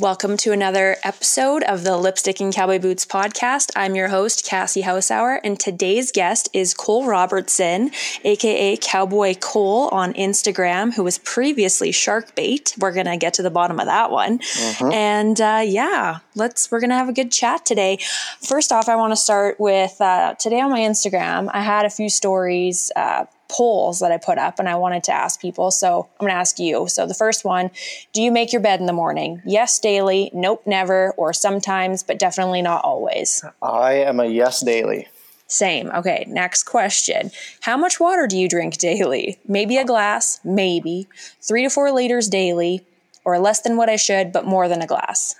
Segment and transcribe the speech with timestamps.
[0.00, 3.72] Welcome to another episode of the Lipstick and Cowboy Boots podcast.
[3.74, 7.90] I'm your host, Cassie Hausauer, and today's guest is Cole Robertson,
[8.22, 12.78] aka Cowboi Cole on Instagram, who was previously Sharkbait.
[12.78, 14.38] We're gonna get to the bottom of that one,
[14.80, 16.70] and uh, yeah, let's.
[16.70, 17.98] We're gonna have a good chat today.
[18.40, 21.50] First off, I want to start with uh, today on my Instagram.
[21.52, 22.92] I had a few stories.
[22.94, 25.70] Uh, polls that I put up and I wanted to ask people.
[25.70, 26.86] So I'm going to ask you.
[26.88, 27.70] So the first one,
[28.12, 29.40] do you make your bed in the morning?
[29.46, 30.30] Yes, daily.
[30.34, 31.12] Nope, never.
[31.16, 33.42] Or sometimes, but definitely not always.
[33.62, 35.08] I am a yes daily.
[35.46, 35.90] Same.
[35.90, 37.30] Okay, next question.
[37.62, 39.38] How much water do you drink daily?
[39.48, 41.08] Maybe a glass, maybe.
[41.40, 42.84] Three to four liters daily,
[43.24, 45.34] or less than what I should, but more than a glass.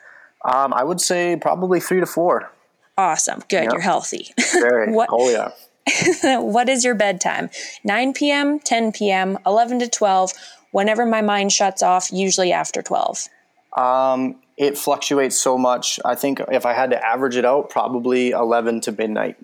[0.47, 2.51] Um, I would say probably three to four.
[2.97, 3.41] Awesome.
[3.51, 3.65] Good.
[3.65, 3.73] Yep.
[3.73, 4.33] You're healthy.
[4.53, 4.93] Very.
[4.93, 5.51] What- Oh yeah.
[6.23, 7.51] what is your bedtime?
[7.85, 10.33] 9 p.m., 10 p.m., 11 to 12,
[10.71, 13.29] whenever my mind shuts off, usually after 12.
[13.77, 16.01] Um, it fluctuates so much.
[16.05, 19.37] I think if I had to average it out, probably eleven to midnight.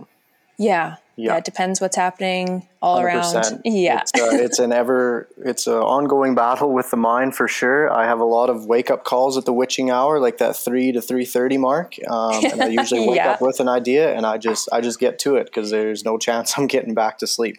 [0.59, 0.97] Yeah.
[1.17, 1.35] Yeah.
[1.35, 1.37] Yeah.
[1.37, 3.23] it depends what's happening all around.
[3.23, 3.61] 100%.
[3.65, 4.01] Yeah.
[4.01, 7.89] It's, uh, it's an ever it's an ongoing battle with the mind for sure.
[7.93, 10.91] I have a lot of wake up calls at the witching hour, like that three
[10.91, 13.31] to three thirty mark, um, and I usually wake Yeah.
[13.33, 16.19] up with an idea, and I just I just get to it because there's no
[16.19, 17.59] chance I'm getting back to sleep.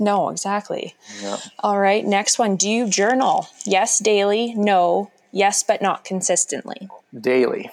[0.00, 0.96] no, exactly.
[1.22, 1.36] Yeah.
[1.60, 2.04] All right.
[2.04, 2.56] Next one.
[2.56, 3.46] Do you journal?
[3.64, 4.54] Yes, daily.
[4.56, 5.12] No.
[5.30, 6.88] Yes, but not consistently.
[7.16, 7.70] Daily.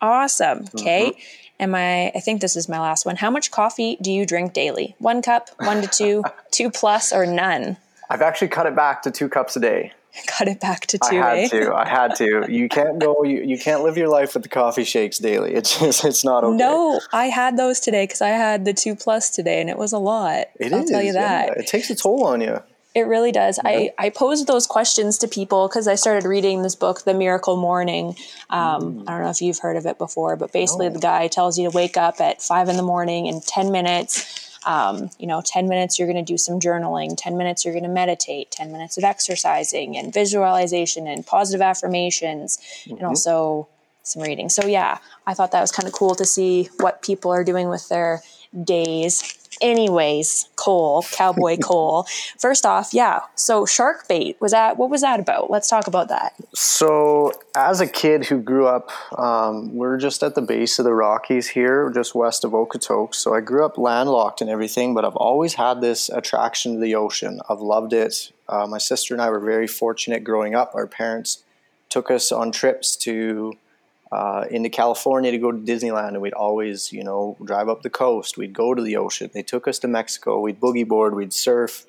[0.00, 0.64] Awesome.
[0.74, 1.10] Okay.
[1.10, 1.45] Mm-hmm.
[1.58, 3.16] Am I, I think this is my last one.
[3.16, 4.94] How much coffee do you drink daily?
[4.98, 7.76] One cup, one to two, two plus, or none?
[8.10, 9.92] I've actually cut it back to two cups a day.
[10.26, 11.20] Cut it back to two.
[11.20, 11.48] I had eh?
[11.48, 11.74] to.
[11.74, 12.46] I had to.
[12.48, 13.16] You can't go.
[13.26, 15.52] You, you can't live your life with the coffee shakes daily.
[15.52, 16.56] It's just it's not okay.
[16.56, 19.92] No, I had those today because I had the two plus today, and it was
[19.92, 20.46] a lot.
[20.60, 21.46] It I'll is, tell you yeah.
[21.46, 21.56] that.
[21.58, 22.62] It takes a toll on you.
[22.96, 23.60] It really does.
[23.62, 27.58] I, I posed those questions to people because I started reading this book, The Miracle
[27.58, 28.16] Morning.
[28.48, 30.94] Um, I don't know if you've heard of it before, but basically, No.
[30.94, 34.58] the guy tells you to wake up at five in the morning in 10 minutes.
[34.64, 37.84] Um, you know, 10 minutes you're going to do some journaling, 10 minutes you're going
[37.84, 42.58] to meditate, 10 minutes of exercising and visualization and positive affirmations,
[42.88, 43.68] and also
[44.04, 44.48] some reading.
[44.48, 47.68] So, yeah, I thought that was kind of cool to see what people are doing
[47.68, 48.22] with their
[48.64, 49.38] days.
[49.60, 52.06] Anyways, Cole, Cowboy Cole.
[52.38, 53.20] First off, yeah.
[53.34, 54.76] So shark bait was that?
[54.76, 55.50] What was that about?
[55.50, 56.34] Let's talk about that.
[56.54, 60.92] So, as a kid who grew up, um, we're just at the base of the
[60.92, 63.16] Rockies here, just west of Okotoks.
[63.16, 66.94] So, I grew up landlocked and everything, but I've always had this attraction to the
[66.94, 67.40] ocean.
[67.48, 68.32] I've loved it.
[68.48, 70.74] Uh, my sister and I were very fortunate growing up.
[70.74, 71.44] Our parents
[71.88, 73.54] took us on trips to
[74.12, 77.90] uh, into California to go to Disneyland, and we'd always, you know, drive up the
[77.90, 78.36] coast.
[78.36, 79.30] We'd go to the ocean.
[79.32, 80.40] They took us to Mexico.
[80.40, 81.14] We'd boogie board.
[81.14, 81.86] We'd surf.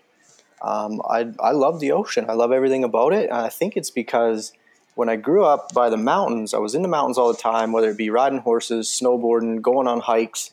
[0.62, 2.26] Um, I I love the ocean.
[2.30, 4.54] I love everything about it, and I think it's because
[4.96, 7.72] when I grew up by the mountains, I was in the mountains all the time,
[7.72, 10.50] whether it be riding horses, snowboarding, going on hikes.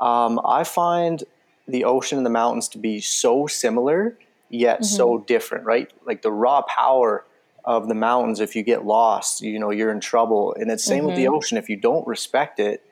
[0.00, 1.22] Um, I find
[1.68, 4.18] the ocean and the mountains to be so similar
[4.48, 5.92] yet so different, right?
[6.04, 7.24] Like the raw power
[7.66, 10.54] of the mountains, if you get lost, you know, you're in trouble.
[10.58, 11.34] And it's same with the mm-hmm.
[11.34, 11.58] ocean.
[11.58, 12.82] If you don't respect it,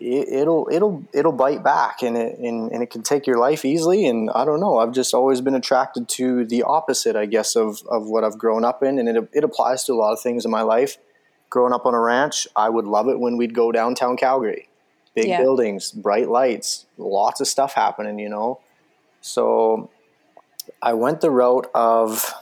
[0.00, 3.64] it, it'll it'll it'll bite back and it and, and it can take your life
[3.66, 4.06] easily.
[4.06, 4.78] And I don't know.
[4.78, 8.64] I've just always been attracted to the opposite I guess of, of what I've grown
[8.64, 8.98] up in.
[8.98, 10.96] And it, it applies to a lot of things in my life.
[11.50, 14.70] Growing up on a ranch I would love it when we'd go downtown Calgary.
[15.14, 15.42] Big Yeah.
[15.42, 18.60] buildings bright lights lots of stuff happening you know?
[19.20, 19.90] So
[20.80, 22.32] I went the route of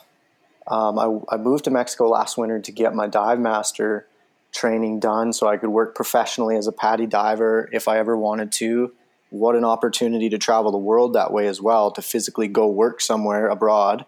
[0.67, 4.07] um, I, I moved to Mexico last winter to get my dive master
[4.53, 8.53] training done so I could work professionally as a PADI diver if I ever wanted
[8.53, 8.93] to.
[9.31, 13.01] What an opportunity to travel the world that way as well, to physically go work
[13.01, 14.05] somewhere abroad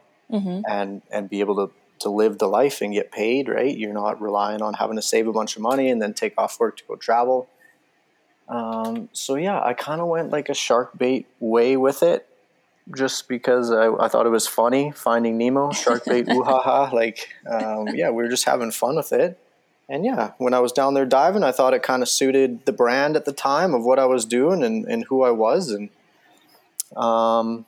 [0.69, 3.77] and and be able to to live the life and get paid, right?
[3.77, 6.59] You're not relying on having to save a bunch of money and then take off
[6.59, 7.49] work to go travel.
[8.49, 12.29] Um, so yeah, I kind of went like a shark bait way with it,
[12.97, 16.91] just because I, I thought it was funny finding Nemo, shark bait, ooh ha ha.
[16.93, 19.39] Like, um, yeah, we were just having fun with it.
[19.89, 22.73] And yeah, when I was down there diving, I thought it kind of suited the
[22.73, 25.71] brand at the time of what I was doing and, and who I was.
[25.71, 25.91] And,
[26.97, 27.67] um,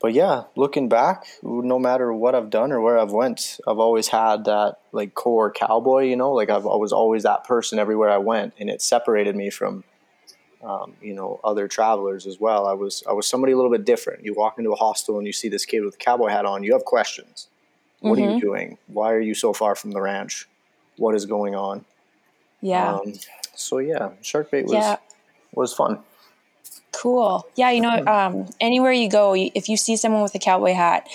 [0.00, 4.08] but yeah, looking back, no matter what I've done or where I've went, I've always
[4.08, 8.10] had that like core cowboy, you know, like I've, I was always that person everywhere
[8.10, 9.84] I went, and it separated me from,
[10.62, 12.66] um, you know, other travelers as well.
[12.66, 14.24] I was I was somebody a little bit different.
[14.24, 16.62] You walk into a hostel and you see this kid with a cowboy hat on,
[16.64, 17.48] you have questions.
[18.00, 18.78] What are you doing?
[18.86, 20.48] Why are you so far from the ranch?
[20.96, 21.84] What is going on?
[22.60, 22.94] Yeah.
[22.94, 23.14] Um,
[23.54, 24.96] so yeah, shark bait was Yeah.
[25.54, 26.00] was fun.
[26.92, 27.46] Cool.
[27.54, 31.08] Yeah, you know, um, anywhere you go, if you see someone with a cowboy hat,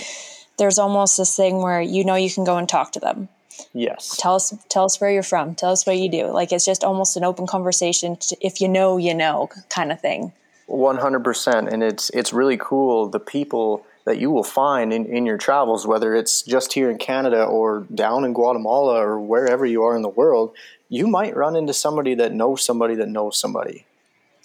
[0.58, 3.28] there's almost this thing where you know you can go and talk to them.
[3.74, 4.18] Yes.
[4.20, 5.56] Tell us tell us where you're from.
[5.56, 6.28] Tell us what you do.
[6.28, 8.18] Like it's just almost an open conversation.
[8.18, 10.34] To, if you know, you know, kind of thing.
[10.68, 13.10] One hundred percent, and it's it's really cool.
[13.10, 16.98] The people that you will find in, in your travels, whether it's just here in
[16.98, 20.54] Canada or down in Guatemala or wherever you are in the world,
[20.90, 23.86] you might run into somebody that knows somebody that knows somebody.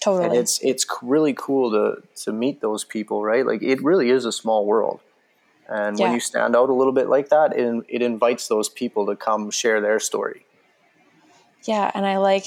[0.01, 0.27] Totally.
[0.27, 3.45] And it's it's really cool to to meet those people, right?
[3.45, 5.01] Like it really is a small world.
[5.69, 6.07] And yeah.
[6.07, 9.17] when you stand out a little bit like that, it, it invites those people to
[9.17, 10.47] come share their story.
[11.65, 12.47] Yeah, and I like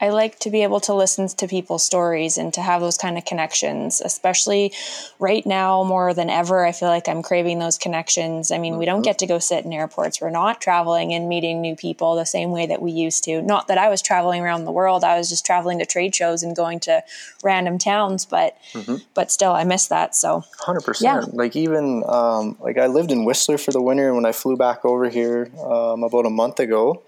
[0.00, 3.18] I like to be able to listen to people's stories and to have those kind
[3.18, 4.72] of connections, especially
[5.18, 6.64] right now more than ever.
[6.64, 8.50] I feel like I'm craving those connections.
[8.50, 8.80] I mean, mm-hmm.
[8.80, 10.20] we don't get to go sit in airports.
[10.20, 13.42] We're not traveling and meeting new people the same way that we used to.
[13.42, 15.04] Not that I was traveling around the world.
[15.04, 17.02] I was just traveling to trade shows and going to
[17.42, 18.96] random towns, but mm-hmm.
[19.14, 20.14] but still I miss that.
[20.14, 21.02] So 100%.
[21.02, 21.24] Yeah.
[21.32, 24.56] Like even um, like I lived in Whistler for the winter and when I flew
[24.56, 27.02] back over here um, about a month ago,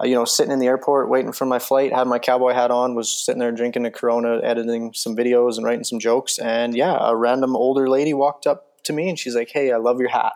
[0.00, 2.70] Uh, you know, sitting in the airport waiting for my flight, had my cowboy hat
[2.70, 6.38] on, was sitting there drinking a Corona, editing some videos and writing some jokes.
[6.38, 9.76] And yeah, a random older lady walked up to me and she's like, "Hey, I
[9.76, 10.34] love your hat,"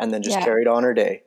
[0.00, 0.44] and then just yeah.
[0.44, 1.22] carried on her day.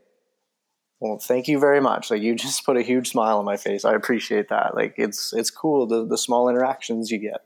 [0.99, 2.11] Well, thank you very much.
[2.11, 3.85] Like you just put a huge smile on my face.
[3.85, 4.75] I appreciate that.
[4.75, 7.41] Like it's it's cool the the small interactions you get.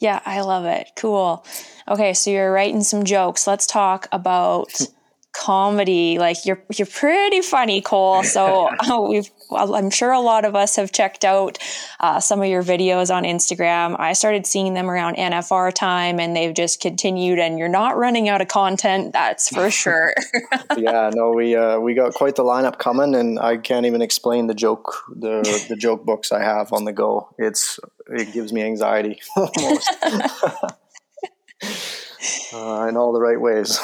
[0.00, 0.90] Yeah, I love it.
[0.96, 1.44] Cool.
[1.86, 3.46] Okay, so you're writing some jokes.
[3.46, 4.72] Let's talk about
[5.32, 6.18] comedy.
[6.18, 8.22] Like you're you're pretty funny, Cole.
[8.22, 11.58] So oh, we've well, I'm sure a lot of us have checked out
[12.00, 13.96] uh, some of your videos on Instagram.
[13.98, 17.38] I started seeing them around NFR time, and they've just continued.
[17.38, 20.14] And you're not running out of content, that's for sure.
[20.76, 24.46] yeah, no, we uh, we got quite the lineup coming, and I can't even explain
[24.46, 27.34] the joke the the joke books I have on the go.
[27.38, 29.88] It's it gives me anxiety almost.
[32.54, 33.80] Uh, in all the right ways.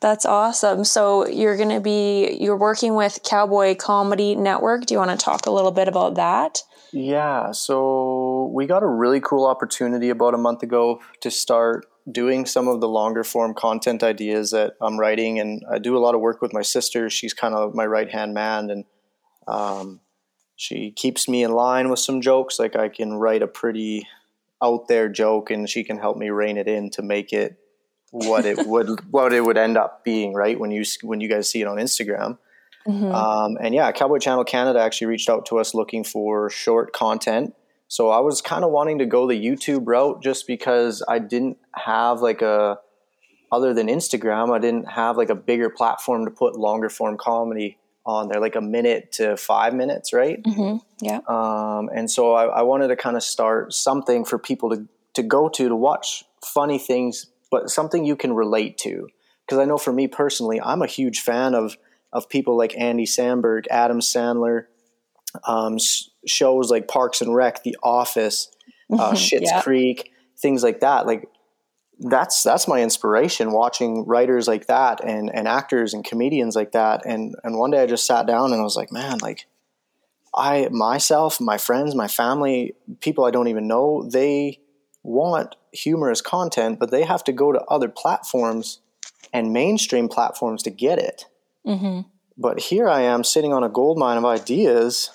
[0.00, 0.84] That's awesome.
[0.84, 4.86] So you're going to be you're working with Cowboy Comedy Network.
[4.86, 6.62] Do you want to talk a little bit about that?
[6.92, 12.46] Yeah, so we got a really cool opportunity about a month ago to start doing
[12.46, 16.14] some of the longer form content ideas that I'm writing, and I do a lot
[16.14, 17.08] of work with my sister.
[17.08, 18.84] She's kind of my right hand man, and
[19.46, 20.00] um,
[20.56, 22.58] she keeps me in line with some jokes.
[22.58, 24.08] Like I can write a pretty
[24.60, 27.56] out there joke, and she can help me rein it in to make it
[28.10, 30.58] what it would what it would end up being, right?
[30.58, 32.38] When you when you guys see it on Instagram.
[32.86, 33.14] Mm-hmm.
[33.14, 37.54] Um, and yeah, Cowboy Channel Canada actually reached out to us looking for short content.
[37.88, 41.58] So I was kind of wanting to go the YouTube route just because I didn't
[41.74, 42.78] have like a
[43.52, 47.78] other than Instagram, I didn't have like a bigger platform to put longer form comedy
[48.06, 50.42] on there, like a minute to five minutes, right?
[50.42, 50.76] Mm-hmm.
[51.04, 51.20] Yeah.
[51.26, 55.22] Um, and so I, I wanted to kind of start something for people to to
[55.24, 59.08] go to to watch funny things but something you can relate to.
[59.46, 61.76] Because I know for me personally, I'm a huge fan of
[62.12, 64.66] of people like Andy Samberg, Adam Sandler,
[65.44, 65.78] um,
[66.26, 68.50] shows like Parks and Rec, The Office,
[68.92, 69.62] uh, Schitt's yeah.
[69.62, 71.06] Creek, things like that.
[71.06, 71.28] Like
[72.00, 77.04] that's that's my inspiration watching writers like that and and actors and comedians like that.
[77.04, 79.46] And and one day I just sat down and I was like, man, like
[80.34, 84.59] I myself, my friends, my family, people I don't even know, they
[85.02, 88.80] want humorous content, but they have to go to other platforms
[89.32, 91.26] and mainstream platforms to get it.
[91.66, 92.08] Mm-hmm.
[92.36, 95.10] But here I am sitting on a gold mine of ideas.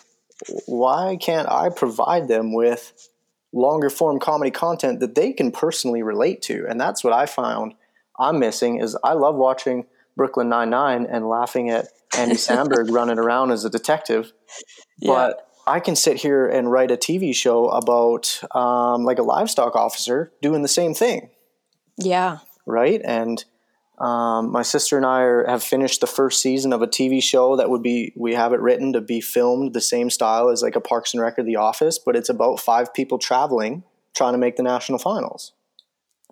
[0.67, 3.09] Why can't I provide them with
[3.53, 6.65] longer form comedy content that they can personally relate to?
[6.67, 7.73] And that's what I found
[8.19, 11.87] I'm missing is I love watching Brooklyn Nine Nine and laughing at
[12.17, 14.31] Andy Samberg running around as a detective.
[14.99, 15.13] Yeah.
[15.13, 19.75] But I can sit here and write a TV show about um, like a livestock
[19.75, 21.29] officer doing the same thing.
[21.97, 22.39] Yeah.
[22.65, 23.01] Right.
[23.03, 23.43] And
[23.97, 27.55] um, my sister and I are, have finished the first season of a TV show
[27.55, 30.75] that would be, we have it written to be filmed the same style as like
[30.75, 34.37] a Parks and Rec or The Office, but it's about five people traveling trying to
[34.37, 35.53] make the national finals.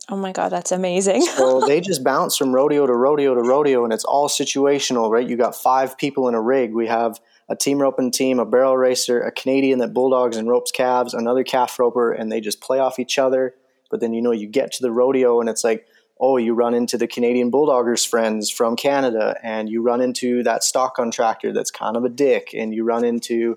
[0.09, 1.21] Oh my God, that's amazing.
[1.21, 5.27] so they just bounce from rodeo to rodeo to rodeo, and it's all situational, right?
[5.27, 6.73] You got five people in a rig.
[6.73, 7.19] We have
[7.53, 11.43] a team roping team, a barrel racer, a Canadian that bulldogs and ropes calves, another
[11.43, 13.53] calf roper, and they just play off each other.
[13.91, 15.85] But then, you know, you get to the rodeo and it's like,
[16.19, 20.63] oh, you run into the Canadian Bulldoggers friends from Canada, and you run into that
[20.63, 23.55] stock contractor that's kind of a dick, and you run into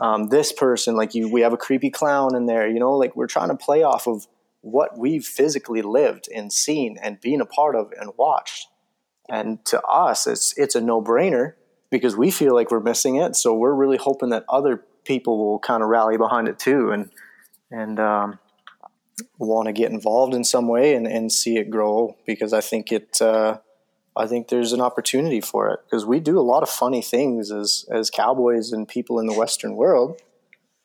[0.00, 3.14] um, this person, like you, we have a creepy clown in there, you know, like
[3.14, 4.26] we're trying to play off of
[4.60, 8.66] what we've physically lived and seen and been a part of and watched.
[9.28, 11.54] And to us, it's it's a no brainer
[11.90, 13.36] because we feel like we're missing it.
[13.36, 17.10] So we're really hoping that other people will kind of rally behind it too and
[17.70, 18.38] and um,
[19.38, 22.92] want to get involved in some way and, and see it grow because I think
[22.92, 23.58] it uh,
[24.16, 27.50] I think there's an opportunity for it because we do a lot of funny things
[27.50, 30.20] as as cowboys and people in the Western world.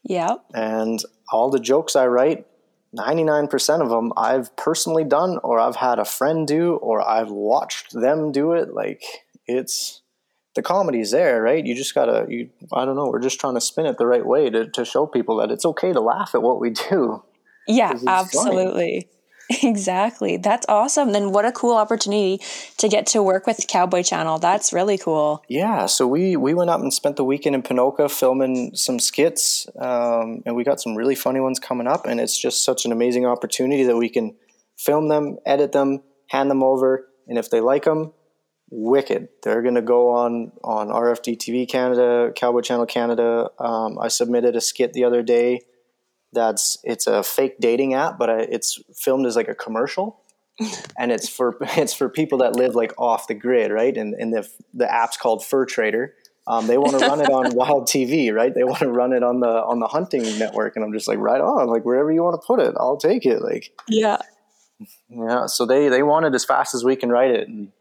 [0.04, 0.36] Yeah.
[0.54, 1.00] And
[1.32, 2.48] all the jokes I write,
[2.98, 7.94] 99% of them I've personally done or I've had a friend do or I've watched
[7.94, 8.74] them do it.
[8.74, 9.04] Like
[9.46, 10.01] it's
[10.56, 11.66] the comedy's there, right?
[11.66, 14.26] You just gotta you I don't know, we're just trying to spin it the right
[14.26, 17.24] way to, to show people that it's okay to laugh at what we do.
[17.68, 19.02] Yeah, absolutely.
[19.02, 19.08] Funny.
[19.64, 20.38] Exactly.
[20.38, 21.12] That's awesome.
[21.12, 22.42] Then what a cool opportunity
[22.78, 24.40] to get to work with Cowboy Channel.
[24.40, 25.44] That's really cool.
[25.50, 25.88] Yeah.
[25.88, 30.42] So we we went up and spent the weekend in Ponoka filming some skits, um,
[30.46, 32.06] and we got some really funny ones coming up.
[32.06, 34.36] And it's just such an amazing opportunity that we can
[34.78, 38.14] film them, edit them, hand them over, and if they like them,
[38.72, 39.28] wicked.
[39.44, 43.50] They're going to go on on RFD TV Canada, Cowboy Channel Canada.
[43.60, 45.62] Um, I submitted a skit the other day
[46.34, 50.22] that's it's a fake dating app, but it's filmed as like a commercial,
[50.98, 53.96] and it's for it's for people that live like off the grid, right?
[53.96, 56.14] And and the the app's called Fur Trader.
[56.48, 58.54] Um, they want to run it on Wild TV, right?
[58.54, 61.20] They want to run it on the on the hunting network, and I'm just like,
[61.20, 63.42] right on, like wherever you want to put it, I'll take it.
[63.42, 64.18] Like, yeah,
[65.10, 65.46] yeah.
[65.46, 67.72] So they they want it as fast as we can write it, and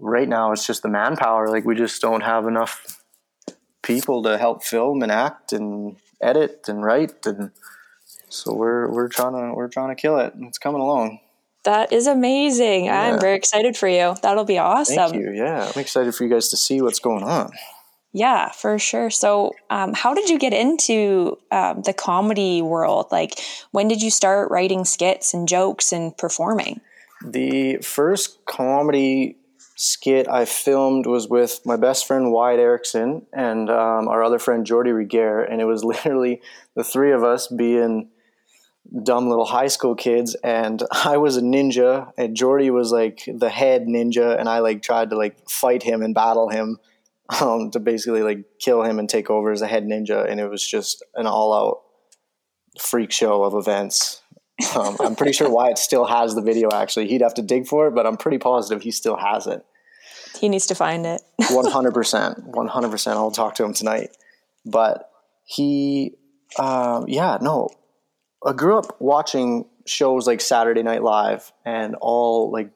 [0.00, 1.48] right now it's just the manpower.
[1.48, 3.00] Like we just don't have enough
[3.82, 7.50] people to help film and act and edit and write and
[8.28, 10.32] so we're we're trying to we're trying to kill it.
[10.40, 11.18] It's coming along.
[11.64, 12.86] That is amazing.
[12.86, 13.12] Yeah.
[13.12, 14.14] i'm very excited for you.
[14.22, 14.96] That'll be awesome.
[14.96, 15.32] thank you.
[15.32, 17.50] Yeah i'm excited for you guys to see what's going on.
[18.12, 19.10] Yeah for sure.
[19.10, 23.06] So um, how did you get into um, the comedy world?
[23.10, 23.40] Like
[23.72, 26.80] when did you start writing skits and jokes and performing?
[27.24, 29.36] The first comedy
[29.80, 34.66] skit I filmed was with my best friend Wyatt Erickson and um, our other friend
[34.66, 36.42] Jordy Reguer, and it was literally
[36.76, 38.10] the three of us being
[39.02, 43.48] dumb little high school kids and I was a ninja and Jordy was like the
[43.48, 46.78] head ninja and I like tried to like fight him and battle him
[47.40, 50.48] um, to basically like kill him and take over as a head ninja and it
[50.48, 51.82] was just an all out
[52.80, 54.22] freak show of events
[54.76, 56.70] um, I'm pretty sure Wyatt still has the video.
[56.72, 59.64] Actually, he'd have to dig for it, but I'm pretty positive he still has it.
[60.38, 61.22] He needs to find it.
[61.50, 63.16] One hundred percent, one hundred percent.
[63.16, 64.16] I'll talk to him tonight.
[64.64, 65.10] But
[65.44, 66.14] he,
[66.58, 67.70] uh, yeah, no,
[68.44, 72.70] I grew up watching shows like Saturday Night Live and all like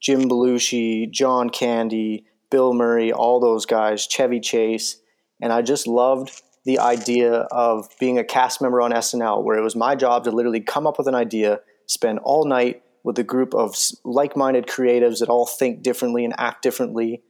[0.00, 5.00] Jim Belushi, John Candy, Bill Murray, all those guys, Chevy Chase,
[5.40, 9.62] and I just loved the idea of being a cast member on SNL, where it
[9.62, 13.24] was my job to literally come up with an idea, spend all night with a
[13.24, 13.74] group of
[14.04, 17.24] like minded creatives that all think differently and act differently,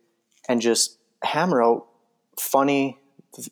[0.47, 1.87] and just hammer out
[2.39, 2.99] funny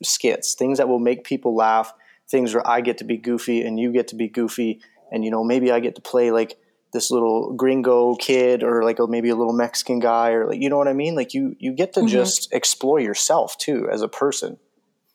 [0.02, 1.94] skits, things that will make people laugh,
[2.30, 4.82] things where I get to be goofy and you get to be goofy.
[5.10, 6.58] And, you know, maybe I get to play like
[6.92, 10.68] this little gringo kid or like a, maybe a little Mexican guy or like, you
[10.68, 11.14] know what I mean?
[11.14, 12.08] Like you, you get to mm-hmm.
[12.08, 14.58] just explore yourself too as a person.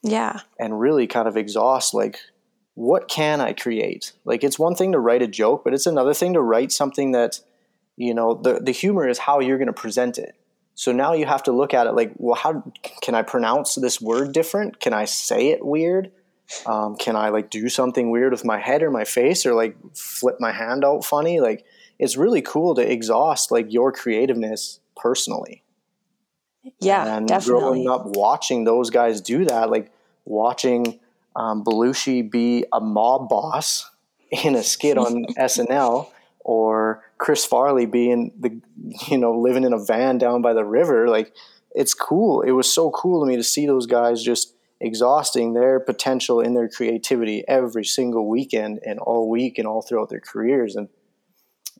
[0.04, 0.42] Yeah.
[0.60, 2.20] And really kind of exhaust like
[2.76, 4.14] what can I create?
[4.26, 7.12] Like it's one thing to write a joke, but it's another thing to write something
[7.12, 7.40] that,
[7.96, 10.36] you know, the the humor is how you're going to present it.
[10.76, 12.64] So now you have to look at it like, well, how
[13.02, 14.80] can I pronounce this word different?
[14.80, 16.12] Can I say it weird?
[16.66, 19.78] Um, can I like do something weird with my head or my face or like
[19.96, 21.40] flip my hand out funny?
[21.40, 21.64] Like
[22.00, 25.64] it's really cool to exhaust like your creativeness personally.
[26.80, 27.62] Yeah, and definitely.
[27.62, 29.92] growing up watching those guys do that, like
[30.25, 31.00] watching
[31.36, 33.89] um, Belushi be a mob boss
[34.32, 38.62] in a skit on SNL, or Chris Farley being the
[39.10, 41.08] you know living in a van down by the river.
[41.08, 41.34] Like
[41.74, 42.42] it's cool.
[42.42, 46.53] It was so cool to me to see those guys just exhausting their potential in
[46.53, 50.75] their creativity every single weekend and all week and all throughout their careers.
[50.75, 50.89] And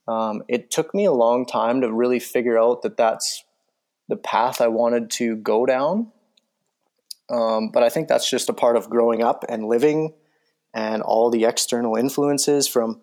[0.08, 3.44] um, it took me a long time to really figure out that that's
[4.08, 6.13] the path I wanted to go down.
[7.30, 10.14] Um, but I think that's just a part of growing up and living
[10.74, 13.02] and all the external influences from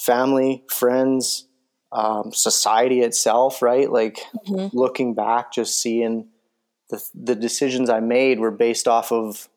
[0.00, 1.46] family, friends,
[1.92, 3.90] um, society itself, right?
[3.90, 4.76] Like mm-hmm.
[4.76, 6.28] looking back, just seeing
[6.90, 9.48] the, the decisions I made were based off of,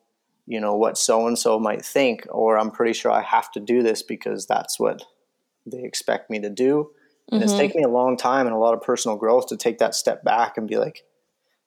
[0.48, 3.60] you know, what so and so might think, or I'm pretty sure I have to
[3.60, 5.03] do this because that's what
[5.65, 6.91] they expect me to do.
[7.32, 7.44] And mm-hmm.
[7.44, 9.96] it's taken me a long time and a lot of personal growth to take that
[9.96, 11.03] step back and be like,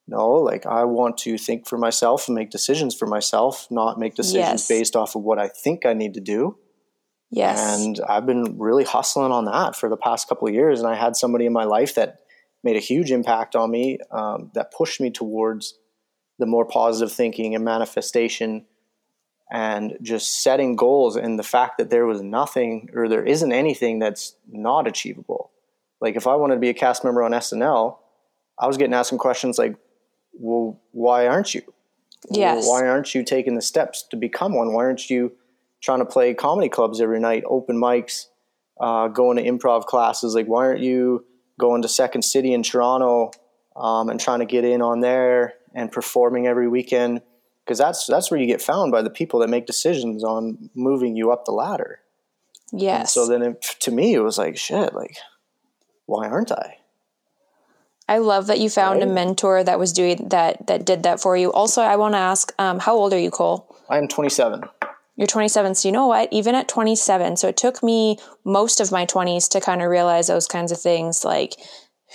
[0.06, 4.14] no, like I want to think for myself and make decisions for myself, not make
[4.14, 4.68] decisions yes.
[4.68, 6.58] based off of what I think I need to do.
[7.30, 7.58] Yes.
[7.58, 10.80] And I've been really hustling on that for the past couple of years.
[10.80, 12.18] And I had somebody in my life that
[12.62, 15.74] made a huge impact on me, um, that pushed me towards
[16.38, 18.66] the more positive thinking and manifestation
[19.50, 23.98] and just setting goals and the fact that there was nothing or there isn't anything
[23.98, 25.50] that's not achievable.
[26.00, 27.98] Like if I wanted to be a cast member on SNL,
[28.58, 29.76] I was getting asked some questions like,
[30.38, 31.62] well, why aren't you?
[32.30, 32.64] Yes.
[32.64, 34.72] Well, why aren't you taking the steps to become one?
[34.72, 35.32] Why aren't you
[35.82, 38.26] trying to play comedy clubs every night, open mics,
[38.80, 40.34] uh, going to improv classes?
[40.34, 41.24] Like, why aren't you
[41.58, 43.30] going to Second City in Toronto
[43.76, 47.20] um, and trying to get in on there and performing every weekend?
[47.64, 51.16] Because that's that's where you get found by the people that make decisions on moving
[51.16, 52.00] you up the ladder.
[52.72, 53.00] Yes.
[53.00, 55.16] And so then, it, to me, it was like, shit, like,
[56.06, 56.78] why aren't I?
[58.08, 61.36] I love that you found a mentor that was doing that that did that for
[61.36, 61.50] you.
[61.52, 63.74] Also, I want to ask, um, how old are you, Cole?
[63.88, 64.62] I am 27.
[65.16, 65.74] You're 27.
[65.74, 66.28] So you know what?
[66.32, 70.26] Even at 27, so it took me most of my 20s to kind of realize
[70.26, 71.24] those kinds of things.
[71.24, 71.54] Like,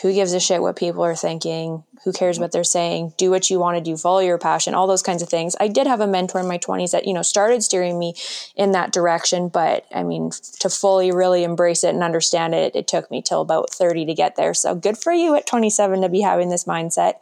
[0.01, 1.83] who gives a shit what people are thinking?
[2.05, 3.13] Who cares what they're saying?
[3.17, 3.97] Do what you want to do.
[3.97, 4.73] Follow your passion.
[4.73, 5.57] All those kinds of things.
[5.59, 8.13] I did have a mentor in my 20s that you know started steering me
[8.55, 12.87] in that direction, but I mean, to fully really embrace it and understand it, it
[12.87, 14.53] took me till about 30 to get there.
[14.53, 17.15] So good for you at 27 to be having this mindset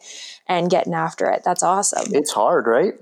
[0.48, 1.42] and getting after it.
[1.44, 2.14] That's awesome.
[2.14, 2.94] It's hard, right?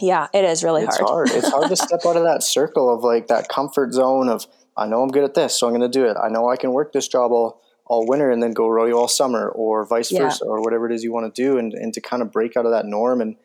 [0.00, 1.00] Yeah, it is really hard.
[1.00, 1.28] It's hard.
[1.28, 1.38] hard.
[1.38, 4.86] It's hard to step out of that circle of like that comfort zone of I
[4.86, 6.16] know I'm good at this, so I'm going to do it.
[6.22, 9.08] I know I can work this job all all winter and then go rodeo all
[9.08, 10.24] summer, or vice Yeah.
[10.24, 12.56] versa, or whatever it is you want to do, and and to kind of break
[12.56, 13.36] out of that norm and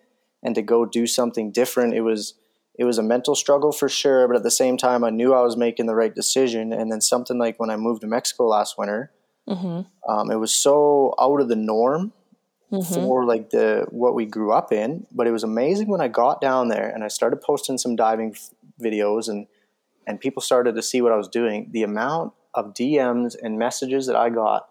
[0.44, 1.94] and to go do something different.
[1.94, 2.36] It was
[2.76, 5.42] it was a mental struggle for sure, but at the same time, I knew I
[5.42, 6.72] was making the right decision.
[6.72, 9.12] And then something like when I moved to Mexico last winter,
[9.48, 12.14] hmm um, it was so out of the norm
[12.70, 15.06] hmm for like the what we grew up in.
[15.12, 18.32] But it was amazing when I got down there and I started posting some diving
[18.36, 19.48] f- videos and
[20.08, 21.68] and people started to see what I was doing.
[21.72, 22.34] The amount
[22.66, 24.68] of DMs and messages that I got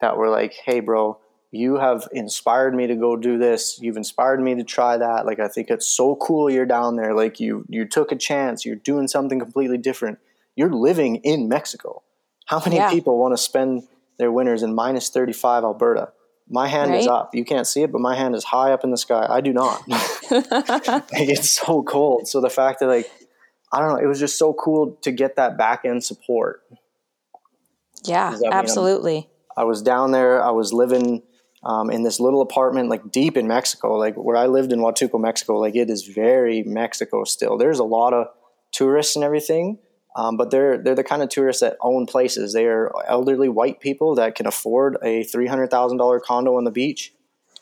[0.00, 1.18] that were like, "Hey, bro."
[1.50, 3.78] You have inspired me to go do this.
[3.80, 5.24] You've inspired me to try that.
[5.24, 7.14] Like I think it's so cool you're down there.
[7.14, 8.66] Like you you took a chance.
[8.66, 10.18] You're doing something completely different.
[10.56, 12.02] You're living in Mexico.
[12.44, 12.90] How many Yeah.
[12.90, 13.84] people want to spend
[14.18, 16.12] their winters in minus 35 Alberta?
[16.50, 17.34] My hand is up.
[17.34, 19.26] You can't see it, but my hand is high up in the sky.
[19.26, 19.82] I do not.
[20.30, 22.28] Like, it's so cold.
[22.28, 23.10] So the fact that like
[23.72, 26.62] I don't know, it was just so cool to get that back end support.
[28.04, 29.28] Yeah, that mean I'm- absolutely.
[29.56, 30.42] I was down there.
[30.42, 31.22] I was living
[31.64, 35.20] um, in this little apartment, like deep in Mexico, like where I lived in Huatulco,
[35.20, 35.56] Mexico.
[35.58, 37.56] Like it is very Mexico still.
[37.58, 38.28] There's a lot of
[38.70, 39.78] tourists and everything,
[40.14, 42.52] um, but they're they're the kind of tourists that own places.
[42.52, 46.62] They are elderly white people that can afford a three hundred thousand dollar condo on
[46.62, 47.12] the beach,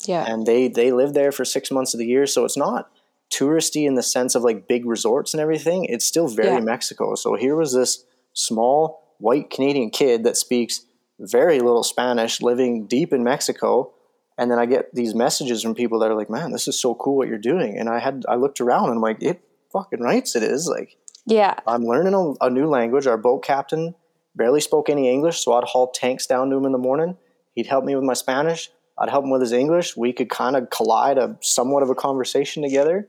[0.05, 0.25] Yeah.
[0.29, 2.27] and they they live there for six months of the year.
[2.27, 2.91] So it's not
[3.31, 5.87] touristy in the sense of like big resorts and everything.
[5.87, 6.61] It's still very Yeah.
[6.61, 7.15] Mexico.
[7.15, 10.83] So here was this small white Canadian kid that speaks
[11.19, 13.93] very little Spanish, living deep in Mexico.
[14.39, 16.95] And then I get these messages from people that are like, "Man, this is so
[16.95, 19.41] cool what you're doing." And I had I looked around and I'm like, "It
[19.73, 21.55] fucking writes it is like." yeah.
[21.67, 23.07] I'm learning a, a new language.
[23.07, 23.95] Our boat captain
[24.35, 27.17] barely spoke any English, so I'd haul tanks down to him in the morning.
[27.55, 28.71] He'd help me with my Spanish.
[28.99, 29.97] I'd help him with his English.
[29.97, 33.09] We could kind of collide a somewhat of a conversation together.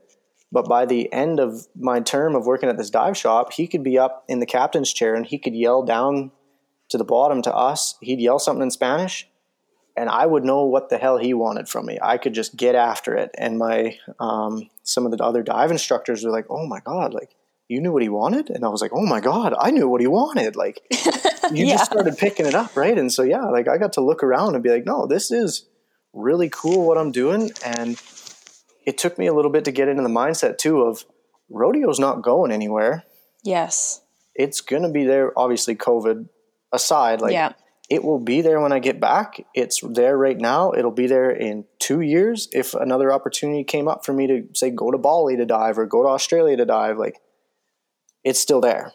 [0.52, 3.84] But by the end of my term of working at this dive shop, he could
[3.84, 6.32] be up in the captain's chair and he could yell down
[6.90, 7.96] to the bottom to us.
[8.02, 9.28] He'd yell something in Spanish,
[9.98, 12.00] and I would know what the hell he wanted from me.
[12.02, 13.32] I could just get after it.
[13.38, 17.36] And my um, some of the other dive instructors were like, "Oh my god, like
[17.68, 20.00] you knew what he wanted," and I was like, "Oh my god, I knew what
[20.00, 20.82] he wanted." Like
[21.52, 21.74] you Yeah.
[21.74, 22.98] just started picking it up, right?
[22.98, 25.66] And so yeah, like I got to look around and be like, "No, this is
[26.14, 28.02] really cool what I'm doing," and
[28.88, 31.06] it took me a little bit to get into the mindset too of
[31.50, 33.04] rodeo's not going anywhere.
[33.44, 34.02] Yes.
[34.34, 35.38] It's gonna be there.
[35.38, 36.30] Obviously, COVID
[36.72, 37.52] aside, like yeah.
[37.90, 39.46] it will be there when I get back.
[39.54, 40.72] It's there right now.
[40.72, 44.70] It'll be there in two years if another opportunity came up for me to say
[44.70, 46.98] go to Bali to dive or go to Australia to dive.
[46.98, 47.20] Like
[48.24, 48.94] it's still there.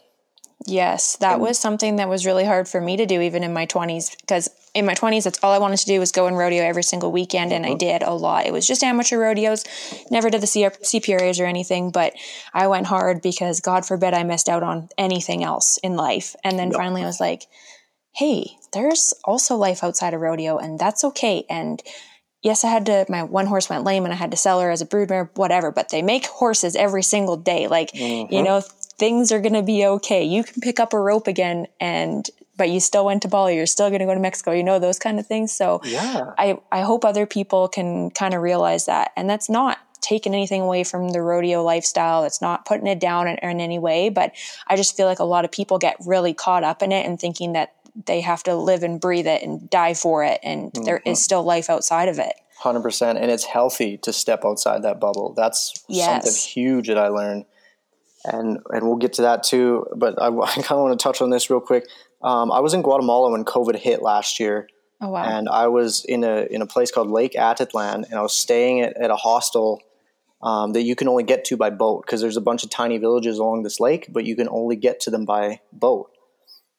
[0.67, 3.67] Yes, that was something that was really hard for me to do even in my
[3.67, 6.63] 20s because in my 20s that's all I wanted to do was go and rodeo
[6.63, 8.47] every single weekend and I did a lot.
[8.47, 9.65] It was just amateur rodeos,
[10.11, 12.15] never did the CPRAs or anything, but
[12.55, 16.35] I went hard because God forbid I missed out on anything else in life.
[16.45, 16.77] And then Yep.
[16.77, 17.45] finally I was like,
[18.15, 21.45] hey, there's also life outside of rodeo and that's okay.
[21.51, 21.83] And
[22.43, 24.71] yes, I had to, my one horse went lame and I had to sell her
[24.71, 27.69] as a broodmare, whatever, but they make horses every single day.
[27.69, 28.45] Like, you Mhm.
[28.45, 28.63] know,
[29.03, 30.23] things are going to be okay.
[30.23, 33.67] You can pick up a rope again and, but you still went to Bali, you're
[33.67, 35.51] still going to go to Mexico, you know, those kind of things.
[35.51, 36.31] So Yeah.
[36.39, 39.11] I, I hope other people can kind of realize that.
[39.17, 42.23] And that's not taking anything away from the rodeo lifestyle.
[42.23, 44.09] It's not putting it down in, in any way.
[44.09, 44.37] But
[44.69, 47.19] I just feel like a lot of people get really caught up in it and
[47.19, 47.75] thinking that
[48.07, 50.39] they have to live and breathe it and die for it.
[50.45, 51.15] And there is mm-hmm.
[51.15, 52.35] still life outside of it.
[52.59, 55.35] Hundred percent, and it's healthy to step outside that bubble.
[55.35, 57.45] That's something huge that I learned,
[58.25, 59.87] and and we'll get to that too.
[59.97, 61.87] But I, I kind of want to touch on this real quick.
[62.23, 64.69] Um, I was in Guatemala when COVID hit last year,
[65.03, 65.25] Oh wow.
[65.25, 68.83] And I was in a in a place called Lake Atitlan, and I was staying
[68.83, 69.83] at, at a hostel
[70.41, 72.99] um, that you can only get to by boat because there's a bunch of tiny
[72.99, 76.11] villages along this lake, but you can only get to them by boat.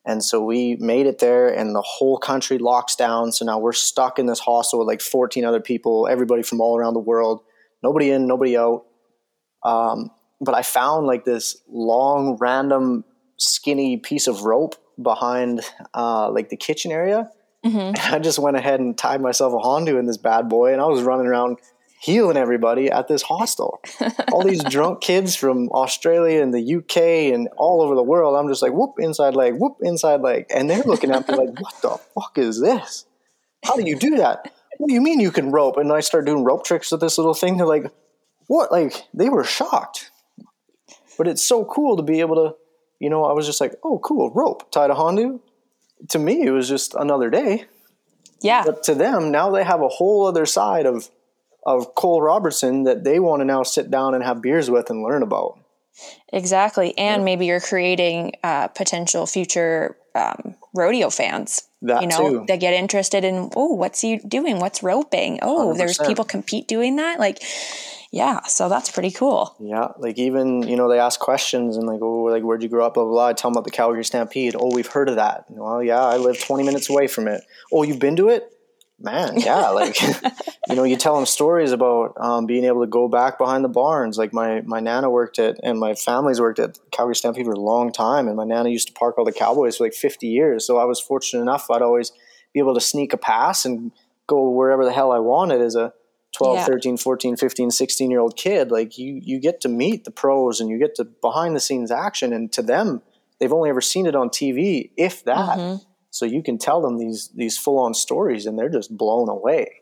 [0.06, 3.34] And so we made it there, and the whole country locks down.
[3.34, 6.77] So now we're stuck in this hostel with like 14 other people, everybody from all
[6.77, 7.41] around the world.
[7.82, 8.86] Nobody in, nobody out.
[9.63, 10.12] Um,
[10.43, 13.03] but I found like this long, random,
[13.38, 15.62] skinny piece of rope behind
[15.93, 17.29] uh, like the kitchen area.
[17.65, 17.77] Mm-hmm.
[17.77, 20.82] And I just went ahead and tied myself a Hondu in this bad boy, and
[20.82, 21.58] I was running around
[22.03, 23.82] heeling everybody at this hostel.
[24.34, 28.36] all these drunk kids from Australia and the UK and all over the world.
[28.36, 30.45] I'm just like, whoop, inside leg, whoop, inside leg.
[30.53, 33.06] And they're looking at me like, what the fuck is this?
[33.63, 34.51] How do you do that?
[34.77, 35.77] What do you mean you can rope?
[35.77, 37.56] And I start doing rope tricks with this little thing.
[37.56, 37.86] They're like,
[38.47, 38.69] what?
[38.69, 40.12] Like, they were shocked.
[41.17, 42.56] But it's so cool to be able to,
[42.99, 45.39] you know, I was just like, oh, cool, rope, tied a Hondu.
[46.10, 47.65] To me, it was just another day.
[48.41, 48.63] Yeah.
[48.65, 51.10] But to them, now they have a whole other side of
[51.65, 55.02] of Cole Robertson that they want to now sit down and have beers with and
[55.02, 55.60] learn about.
[56.32, 56.97] Exactly.
[56.97, 57.26] And yeah.
[57.26, 61.67] maybe you're creating uh, potential future um, rodeo fans.
[61.84, 62.45] That you know, too.
[62.47, 64.60] they get interested in, oh, what's he doing?
[64.60, 65.39] What's roping?
[65.41, 65.78] Oh, 100%.
[65.78, 67.19] there's people compete doing that.
[67.19, 67.43] Like,
[68.13, 69.56] yeah, so that's pretty cool.
[69.60, 72.86] Yeah, like even you know they ask questions and like oh like where'd you grow
[72.86, 73.28] up blah blah blah.
[73.28, 74.56] I tell them about the Calgary Stampede.
[74.58, 75.45] Oh, we've heard of that.
[75.49, 77.43] Well, yeah, I live 20 minutes away from it.
[77.71, 78.54] Oh, you've been to it?
[79.04, 80.02] man, yeah, like
[80.69, 83.69] you know, you tell them stories about um, being able to go back behind the
[83.69, 84.17] barns.
[84.17, 87.60] Like my my nana worked at, and my family's worked at Calgary Stampede for a
[87.60, 90.65] long time, and my nana used to park all the cowboys for like fifty years.
[90.65, 92.12] So I was fortunate enough; I'd always
[92.54, 93.91] be able to sneak a pass and
[94.28, 95.93] go wherever the hell I wanted as a
[96.33, 96.65] 12 yeah.
[96.65, 100.59] 13 14 15 16 year old kid like you you get to meet the pros
[100.59, 103.01] and you get to behind the scenes action and to them
[103.39, 105.83] they've only ever seen it on tv if that mm-hmm.
[106.13, 109.81] So you can tell them these these full on stories, and they're just blown away.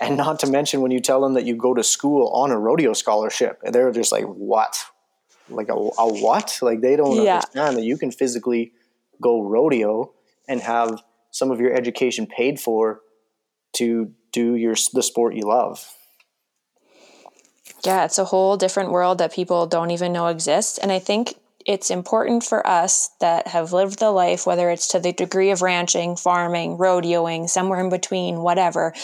[0.00, 2.58] And not to mention when you tell them that you go to school on a
[2.58, 4.84] rodeo scholarship, and they're just like, "What?
[5.48, 6.58] Like a, a what?
[6.60, 7.36] Like they don't yeah.
[7.36, 8.72] understand that you can physically
[9.22, 10.12] go rodeo
[10.48, 13.02] and have some of your education paid for
[13.74, 15.88] to do your the sport you love."
[17.84, 20.78] Yeah, it's a whole different world that people don't even know exists.
[20.78, 21.34] And I think
[21.66, 25.62] it's important for us that have lived the life, whether it's to the degree of
[25.62, 28.94] ranching, farming, rodeoing, somewhere in between, whatever,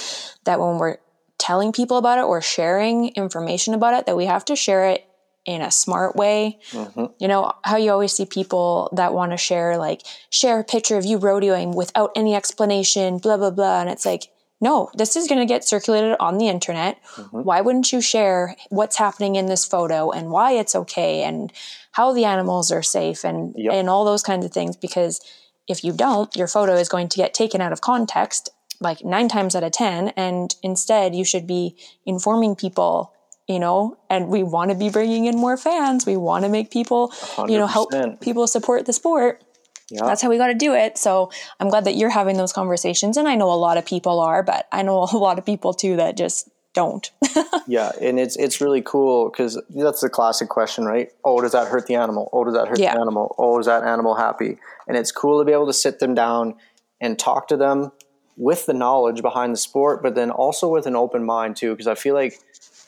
[0.45, 0.99] that when we're
[1.39, 5.07] telling people about it or sharing information about it, that we have to share it
[5.47, 6.59] in a smart way.
[6.73, 7.07] Mm-hmm.
[7.19, 10.99] You know, how you always see people that want to share, like, share a picture
[10.99, 13.81] of you rodeoing without any explanation, blah, blah, blah.
[13.81, 14.29] And it's like,
[14.61, 17.03] no, this is going to get circulated on the internet.
[17.15, 17.43] Mm-hmm.
[17.43, 21.53] Why wouldn't you share what's happening in this photo and why it's okay and
[21.93, 23.73] how the animals are safe and yep.
[23.73, 25.21] and all those kinds of things because
[25.67, 29.29] if you don't, your photo is going to get taken out of context like 9
[29.29, 33.13] times out of 10 and instead you should be informing people
[33.47, 36.71] you know and we want to be bringing in more fans we want to make
[36.71, 37.51] people 100%.
[37.51, 39.43] you know help people support the sport
[39.91, 40.05] yeah.
[40.05, 40.97] That's how we got to do it.
[40.97, 43.17] So I'm glad that you're having those conversations.
[43.17, 45.75] And I know a lot of people are, but I know a lot of people
[45.75, 47.11] too that just don't.
[47.67, 51.11] yeah, and it's it's really cool because that's the classic question, right?
[51.25, 52.31] Oh, does that hurt the animal?
[52.33, 52.95] Oh, does that hurt yeah.
[52.95, 53.35] the animal?
[53.39, 54.59] Oh, is that animal happy?
[54.87, 56.55] And it's cool to be able to sit them down
[57.01, 57.91] and talk to them
[58.37, 61.73] with the knowledge behind the sport, but then also with an open mind too.
[61.73, 62.39] Because I feel like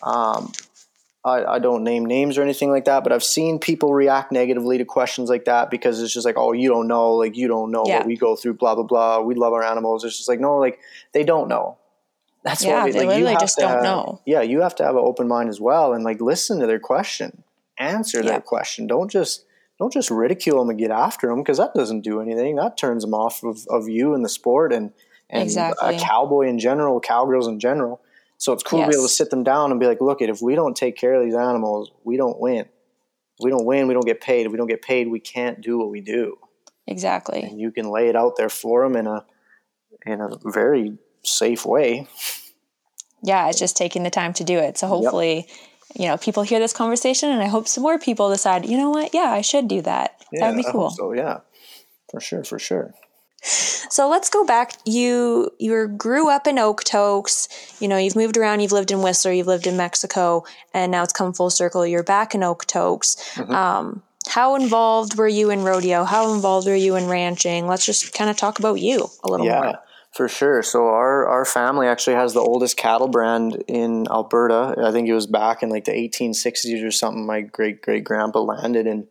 [0.05, 0.53] um,
[1.25, 4.79] I, I, don't name names or anything like that, but I've seen people react negatively
[4.79, 7.71] to questions like that because it's just like, oh, you don't know, like you don't
[7.71, 7.99] know yeah.
[7.99, 9.21] what we go through, blah blah blah.
[9.21, 10.05] We love our animals.
[10.05, 10.81] It's just like, no, like
[11.13, 11.79] they don't know.
[12.43, 14.21] That's yeah, what they like, literally just don't have, know.
[14.27, 16.81] Yeah, you have to have an open mind as well, and like listen to their
[16.81, 17.45] question,
[17.79, 18.31] answer yeah.
[18.31, 18.89] their question.
[18.89, 19.45] Don't just
[19.79, 22.57] don't just ridicule them and get after them because that doesn't do anything.
[22.57, 24.93] That turns them off of, of you and the sport and
[25.31, 25.97] and uh, exactly.
[25.97, 28.01] a cowboy in general, cowgirls in general.
[28.43, 28.89] So it's cool yes.
[28.89, 30.97] to be able to sit them down and be like, look, if we don't take
[30.97, 32.65] care of these animals, we don't win.
[33.41, 34.47] we don't win, we don't get paid.
[34.47, 36.39] If we don't get paid, we can't do what we do.
[36.89, 37.43] Exactly.
[37.43, 39.25] And you can lay it out there for them in a
[40.05, 42.09] in a very safe way.
[43.23, 44.77] Yeah, it's just taking the time to do it.
[44.77, 45.47] So hopefully, yep.
[45.95, 48.91] you know, people hear this conversation, and I hope some more people decide, you know
[48.91, 50.21] what, yeah, I should do that.
[50.33, 50.91] Yeah, That'd be cool.
[50.91, 51.43] so yeah,
[52.11, 52.93] for sure, for sure.
[53.43, 54.75] So let's go back.
[54.85, 57.49] You you grew up in Okotoks.
[57.81, 58.61] You know, you've moved around.
[58.61, 59.33] You've lived in Whistler.
[59.33, 61.87] You've lived in Mexico, and now it's come full circle.
[61.87, 63.17] You're back in Okotoks.
[63.35, 63.55] Mm-hmm.
[63.55, 66.05] Um, how involved were you in rodeo?
[66.05, 67.67] How involved were you in ranching?
[67.67, 69.61] Let's just kind of talk about you a little yeah.
[69.61, 69.79] more.
[70.13, 70.63] For sure.
[70.63, 74.75] So our our family actually has the oldest cattle brand in Alberta.
[74.79, 77.25] I think it was back in like the 1860s or something.
[77.25, 79.09] My great great grandpa landed in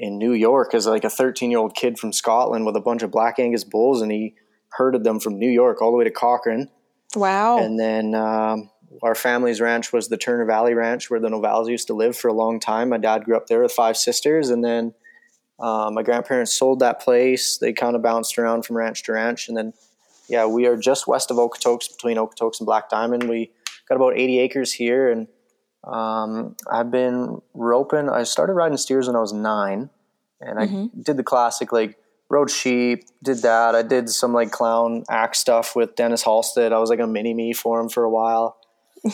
[0.00, 3.02] in New York as like a 13 year old kid from Scotland with a bunch
[3.02, 4.34] of black Angus bulls, and he
[4.70, 6.70] herded them from New York all the way to Cochrane.
[7.14, 7.58] Wow.
[7.58, 8.70] And then um,
[9.02, 12.28] our family's ranch was the Turner Valley Ranch where the Novals used to live for
[12.28, 12.88] a long time.
[12.88, 14.48] My dad grew up there with five sisters.
[14.48, 14.94] And then
[15.58, 17.58] uh, my grandparents sold that place.
[17.58, 19.48] They kind of bounced around from ranch to ranch.
[19.48, 19.74] And then,
[20.28, 23.28] yeah, we are just west of Okotoks, between Okotoks and Black Diamond.
[23.28, 23.50] We
[23.88, 25.10] got about 80 acres here.
[25.10, 25.26] And
[25.84, 28.08] um, I've been roping.
[28.08, 29.90] I started riding steers when I was nine.
[30.40, 31.02] And I mm-hmm.
[31.02, 31.98] did the classic, like,
[32.30, 33.74] rode sheep, did that.
[33.74, 36.72] I did some like clown act stuff with Dennis Halstead.
[36.72, 38.56] I was like a mini me for him for a while.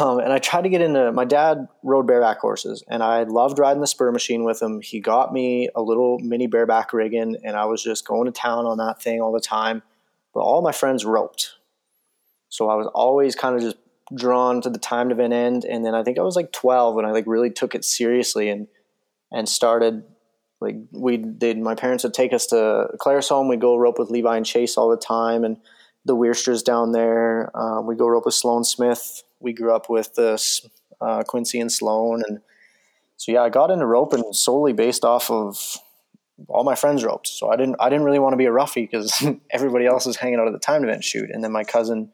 [0.00, 3.58] um, and I tried to get into my dad rode bareback horses and I loved
[3.58, 4.80] riding the spur machine with him.
[4.82, 8.66] He got me a little mini bareback rigging and I was just going to town
[8.66, 9.82] on that thing all the time.
[10.34, 11.54] But all my friends roped.
[12.48, 13.76] So I was always kind of just
[14.14, 15.64] drawn to the time to an end.
[15.64, 18.48] And then I think I was like 12 when I like really took it seriously
[18.48, 18.68] and,
[19.30, 20.04] and started
[20.62, 24.36] like we did my parents would take us to Claresholm we'd go rope with Levi
[24.36, 25.56] and Chase all the time, and
[26.04, 27.50] the Weirsters down there.
[27.54, 29.24] Uh, we go rope with Sloan Smith.
[29.40, 30.64] We grew up with this
[31.00, 32.40] uh, Quincy and Sloan, and
[33.16, 35.78] so yeah, I got into roping solely based off of
[36.48, 37.26] all my friends roped.
[37.26, 40.16] So I didn't I didn't really want to be a roughie because everybody else was
[40.16, 41.30] hanging out at the time event chute.
[41.30, 42.12] And then my cousin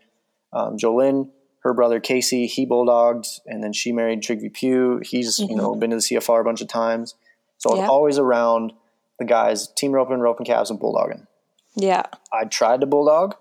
[0.54, 1.30] um, Jolynn,
[1.68, 5.00] her brother Casey, he bulldogged, and then she married Trigby Pugh.
[5.04, 5.50] He's mm-hmm.
[5.50, 7.14] you know been to the CFR a bunch of times.
[7.58, 8.72] So I was always around
[9.18, 11.26] the guys, team roping, roping calves, and bulldogging.
[11.74, 12.04] Yeah.
[12.32, 13.34] I tried to bulldog,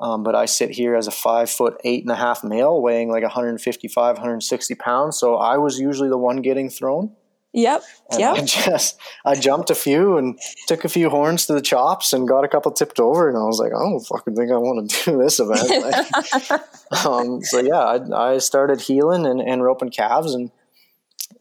[0.00, 3.10] um, but I sit here as a five foot eight and a half male weighing
[3.10, 5.18] like 155, 160 pounds.
[5.18, 7.14] So I was usually the one getting thrown.
[7.54, 7.82] Yep.
[8.18, 8.36] Yep.
[8.36, 10.38] I just I jumped a few and
[10.68, 13.42] took a few horns to the chops and got a couple tipped over and I
[13.42, 16.64] was like, I don't fucking think I want to do this event.
[17.06, 17.78] um, so yeah,
[18.14, 20.50] I, I started heeling and, and roping calves and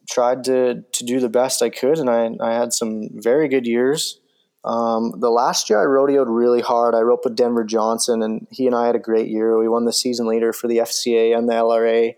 [0.10, 3.66] tried to to do the best I could, and I I had some very good
[3.66, 4.20] years.
[4.64, 6.94] Um, the last year I rodeoed really hard.
[6.94, 9.58] I roped with Denver Johnson, and he and I had a great year.
[9.58, 12.16] We won the season leader for the FCA and the LRA.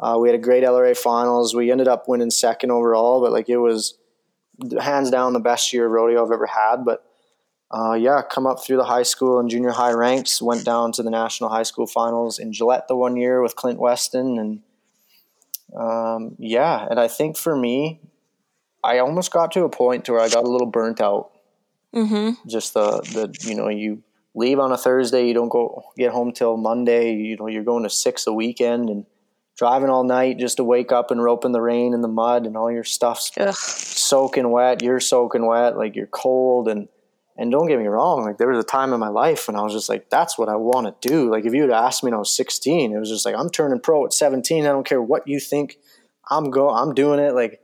[0.00, 1.54] Uh, we had a great LRA finals.
[1.54, 3.98] We ended up winning second overall, but like it was
[4.80, 6.84] hands down the best year of rodeo I've ever had.
[6.84, 7.04] But
[7.70, 10.40] uh, yeah, come up through the high school and junior high ranks.
[10.40, 13.78] Went down to the national high school finals in Gillette the one year with Clint
[13.78, 14.62] Weston, and
[15.78, 18.00] um, yeah, and I think for me,
[18.82, 21.30] I almost got to a point to where I got a little burnt out.
[21.94, 22.48] Mm-hmm.
[22.48, 24.02] Just the the you know you
[24.34, 27.12] leave on a Thursday, you don't go get home till Monday.
[27.12, 29.04] You know you're going to six a weekend and
[29.60, 32.46] driving all night just to wake up and rope in the rain and the mud
[32.46, 33.52] and all your stuff's Ugh.
[33.54, 34.82] soaking wet.
[34.82, 36.88] You're soaking wet, like you're cold and
[37.36, 39.62] and don't get me wrong, like there was a time in my life when I
[39.62, 41.30] was just like, that's what I want to do.
[41.30, 43.50] Like if you had asked me when I was 16, it was just like, I'm
[43.50, 44.64] turning pro at 17.
[44.64, 45.76] I don't care what you think.
[46.30, 47.34] I'm go, I'm doing it.
[47.34, 47.60] Like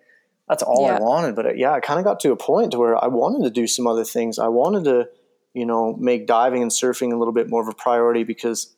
[0.49, 0.97] that's all yeah.
[0.97, 1.35] I wanted.
[1.35, 3.51] But it, uh, yeah, I kind of got to a point where I wanted to
[3.51, 4.39] do some other things.
[4.39, 5.09] I wanted to,
[5.55, 8.76] you know, make diving and surfing a little bit more of a priority because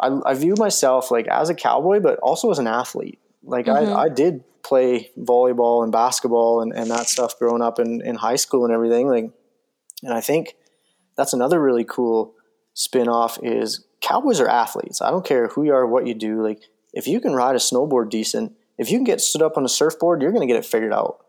[0.00, 3.18] I, I view myself like as a cowboy, but also as an athlete.
[3.42, 3.94] Like mm-hmm.
[3.94, 8.16] I, I did play volleyball and basketball and, and that stuff growing up in, in
[8.16, 9.08] high school and everything.
[9.08, 9.30] Like
[10.02, 10.56] and I think
[11.16, 12.34] that's another really cool
[12.74, 15.02] spin off is cowboys are athletes.
[15.02, 16.42] I don't care who you are, what you do.
[16.42, 19.64] Like if you can ride a snowboard decent, if you can get stood up on
[19.64, 21.24] a surfboard, you're going to get it figured out.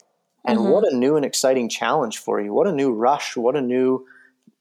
[0.45, 0.69] And mm-hmm.
[0.69, 2.53] what a new and exciting challenge for you.
[2.53, 3.35] What a new rush.
[3.35, 4.05] What a new,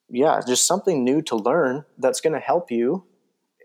[0.09, 3.05] yeah, just something new to learn that's going to help you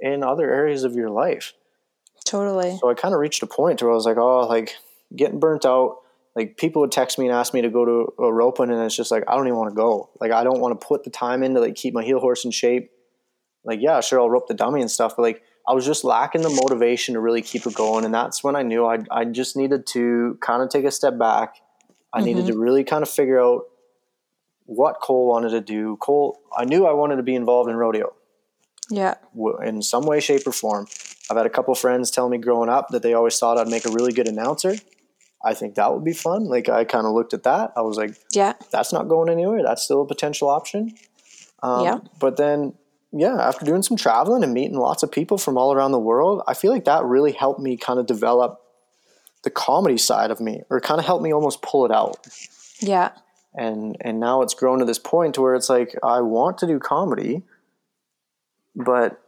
[0.03, 1.53] in other areas of your life.
[2.25, 2.77] Totally.
[2.77, 4.75] So I kind of reached a point where I was like, oh, like
[5.15, 5.97] getting burnt out
[6.35, 8.95] like people would text me and ask me to go to a roping and it's
[8.95, 10.09] just like I don't even want to go.
[10.19, 12.43] Like I don't want to put the time in to like keep my heel horse
[12.43, 12.91] in shape.
[13.63, 16.41] Like yeah, sure I'll rope the dummy and stuff, but like I was just lacking
[16.41, 19.55] the motivation to really keep it going, and that's when I knew I I just
[19.55, 21.55] needed to kind of take a step back.
[22.11, 22.25] I mm-hmm.
[22.25, 23.63] needed to really kind of figure out
[24.65, 25.97] what Cole wanted to do.
[25.97, 28.13] Cole, I knew I wanted to be involved in rodeo.
[28.89, 29.15] Yeah.
[29.63, 30.87] In some way, shape, or form.
[31.29, 33.85] I've had a couple friends tell me growing up that they always thought I'd make
[33.85, 34.75] a really good announcer.
[35.43, 36.45] I think that would be fun.
[36.45, 37.73] Like I kind of looked at that.
[37.75, 39.61] I was like, yeah, that's not going anywhere.
[39.63, 40.95] That's still a potential option.
[41.61, 41.97] Um, yeah.
[42.19, 42.73] But then,
[43.11, 46.41] yeah, after doing some traveling and meeting lots of people from all around the world,
[46.47, 48.61] I feel like that really helped me kind of develop
[49.43, 52.25] the comedy side of me, or kind of helped me almost pull it out.
[52.79, 53.11] Yeah.
[53.53, 56.67] And and now it's grown to this point to where it's like I want to
[56.67, 57.43] do comedy,
[58.75, 59.21] but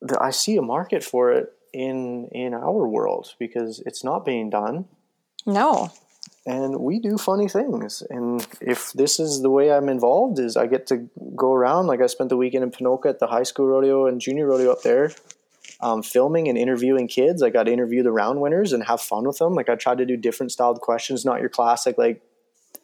[0.00, 4.50] the, I see a market for it in in our world because it's not being
[4.50, 4.86] done
[5.46, 5.90] no.
[6.44, 8.02] And we do funny things.
[8.10, 11.86] And if this is the way I'm involved, is I get to go around.
[11.86, 14.72] Like I spent the weekend in Ponoka at the high school rodeo and junior rodeo
[14.72, 15.12] up there,
[15.80, 17.42] um, filming and interviewing kids.
[17.42, 19.54] I got to interview the round winners and have fun with them.
[19.54, 22.22] Like I tried to do different styled questions, not your classic like,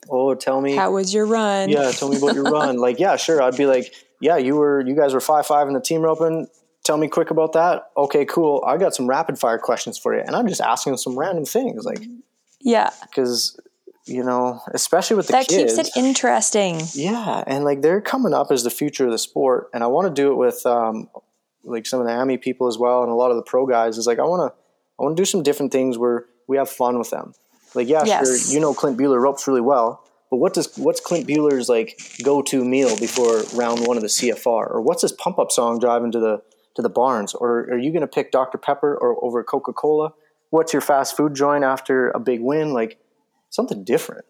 [0.09, 1.69] oh, tell me how was your run?
[1.69, 2.77] Yeah, tell me about your run.
[2.77, 3.43] Like, yeah, sure.
[3.43, 6.47] I'd be like, yeah, you were you guys were five five in the team roping.
[6.85, 7.91] Tell me quick about that.
[7.97, 8.65] Okay, cool.
[8.67, 11.85] I got some rapid fire questions for you, and I'm just asking some random things,
[11.85, 12.03] like
[12.61, 12.91] Yeah.
[13.03, 13.59] because
[14.07, 16.81] you know, especially with the That kids, keeps it interesting.
[16.95, 20.09] yeah, and like they're coming up as the future of the sport, and I want
[20.09, 21.11] to do it with um,
[21.63, 23.99] like some of the AMI people as well, and a lot of the pro guys.
[23.99, 24.59] Is like I want to
[24.99, 27.35] I want to do some different things where we have fun with them.
[27.75, 28.47] Like yeah, Yes.
[28.47, 32.01] sure, you know Clint Bueller ropes really well, but what does what's Clint Bueller's like
[32.23, 35.79] go to meal before round one of the CFR, or what's his pump up song
[35.79, 36.43] driving to the
[36.77, 40.13] to the barns, or are you going to pick Dr Pepper or over Coca Cola?
[40.51, 42.73] What's your fast food joint after a big win?
[42.73, 42.99] Like
[43.51, 44.25] something different.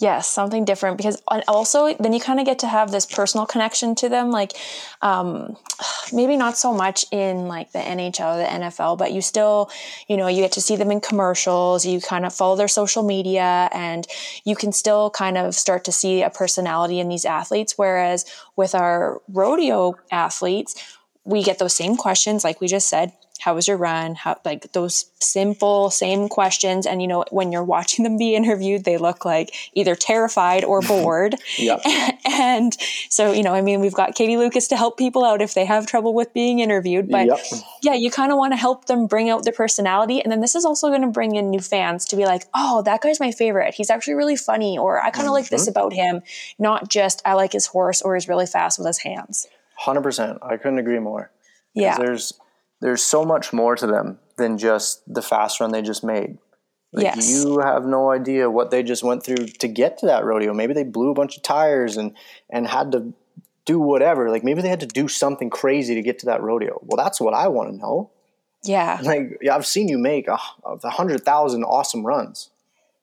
[0.00, 3.96] Yes, something different because also then you kind of get to have this personal connection
[3.96, 4.30] to them.
[4.30, 4.52] Like,
[5.02, 5.56] um,
[6.12, 9.70] maybe not so much in like the NHL, or the NFL, but you still,
[10.06, 11.84] you know, you get to see them in commercials.
[11.84, 14.06] You kind of follow their social media, and
[14.44, 17.74] you can still kind of start to see a personality in these athletes.
[17.76, 20.76] Whereas with our rodeo athletes,
[21.28, 23.12] we get those same questions, like we just said.
[23.40, 24.16] How was your run?
[24.16, 28.84] How like those simple same questions, and you know when you're watching them be interviewed,
[28.84, 31.36] they look like either terrified or bored.
[31.56, 31.82] Yep.
[32.26, 32.76] and
[33.10, 35.64] so you know, I mean, we've got Katie Lucas to help people out if they
[35.66, 37.08] have trouble with being interviewed.
[37.08, 37.38] But Yep.
[37.82, 40.56] yeah, you kind of want to help them bring out their personality, and then this
[40.56, 43.30] is also going to bring in new fans to be like, oh, that guy's my
[43.30, 43.74] favorite.
[43.74, 45.78] He's actually really funny, or I kind of like this mm-hmm.
[45.78, 46.22] about him.
[46.58, 49.46] Not just I like his horse or he's really fast with his hands.
[49.78, 50.38] Hundred percent.
[50.42, 51.30] I couldn't agree more.
[51.72, 51.96] Yeah.
[51.96, 52.32] There's
[52.80, 56.38] there's so much more to them than just the fast run they just made.
[56.92, 57.30] Like Yes.
[57.30, 60.52] you have no idea what they just went through to get to that rodeo.
[60.52, 62.16] Maybe they blew a bunch of tires and
[62.50, 63.12] and had to
[63.66, 64.30] do whatever.
[64.30, 66.80] Like maybe they had to do something crazy to get to that rodeo.
[66.82, 68.10] Well, that's what I want to know.
[68.64, 68.98] Yeah.
[69.04, 72.50] Like yeah, I've seen you make a, a hundred thousand awesome runs.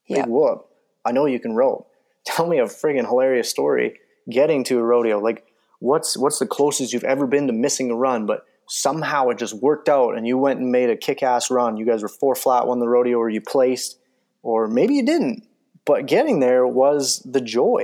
[0.08, 0.24] Yeah.
[0.24, 0.68] Big whoop.
[1.06, 1.88] I know you can rope.
[2.26, 5.20] Tell me a friggin' hilarious story getting to a rodeo.
[5.20, 5.45] Like
[5.80, 9.54] what's what's the closest you've ever been to missing a run, but somehow it just
[9.54, 11.78] worked out and you went and made a kick ass run.
[11.78, 14.00] You guys were four flat, won the rodeo, or you placed,
[14.42, 15.44] or maybe you didn't.
[15.86, 17.84] But getting there was the joy.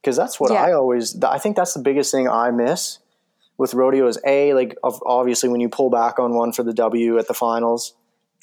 [0.00, 0.62] Because that's what Yeah.
[0.62, 2.98] I always I think that's the biggest thing I miss
[3.58, 7.18] with rodeo is A, like obviously when you pull back on one for the W
[7.18, 7.94] at the finals,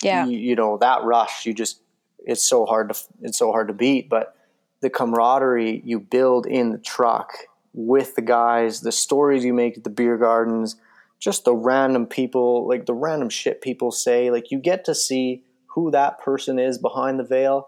[0.02, 0.26] Yeah.
[0.26, 1.82] you, you know that rush you just
[2.20, 4.36] it's so hard to it's so hard to beat but
[4.82, 7.34] the camaraderie you build in the truck
[7.74, 10.76] with the guys the stories you make at the beer gardens
[11.20, 15.44] just the random people like the random shit people say like you get to see
[15.76, 17.68] who that person is behind the veil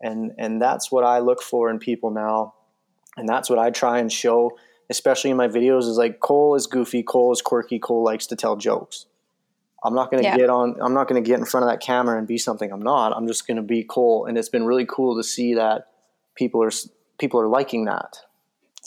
[0.00, 2.54] and and that's what I look for in people now
[3.16, 4.52] and that's what I try and show
[4.90, 8.36] especially in my videos is like Cole is goofy Cole is quirky Cole likes to
[8.36, 9.06] tell jokes
[9.84, 10.36] I'm not going to Yeah.
[10.36, 10.76] get on.
[10.80, 13.12] I'm not going to get in front of that camera and be something I'm not.
[13.16, 15.88] I'm just going to be Cole, and it's been really cool to see that
[16.36, 16.70] people are
[17.18, 18.18] people are liking that.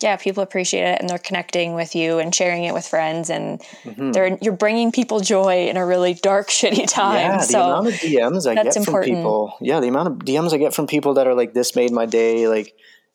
[0.02, 3.62] Yeah, people appreciate it and they're connecting with you and sharing it with friends, and
[3.86, 4.12] Mm-hmm.
[4.12, 7.16] they're you're bringing people joy in a really dark, shitty time.
[7.16, 9.16] Yeah, the so amount of DMs I get from important.
[9.18, 9.58] people.
[9.62, 12.06] Yeah, the amount of DMs I get from people that are like, "This made my
[12.06, 12.74] day." Like,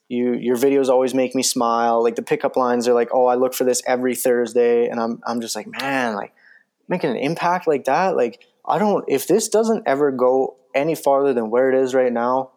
[0.08, 2.02] you, your videos always make me smile.
[2.02, 5.20] Like the pickup lines are like, "Oh, I look for this every Thursday," and I'm,
[5.26, 6.32] I'm just like, man, like
[6.88, 8.16] making an impact like that.
[8.16, 9.04] Like, I don't.
[9.06, 12.52] If this doesn't ever go any farther than where it is right now,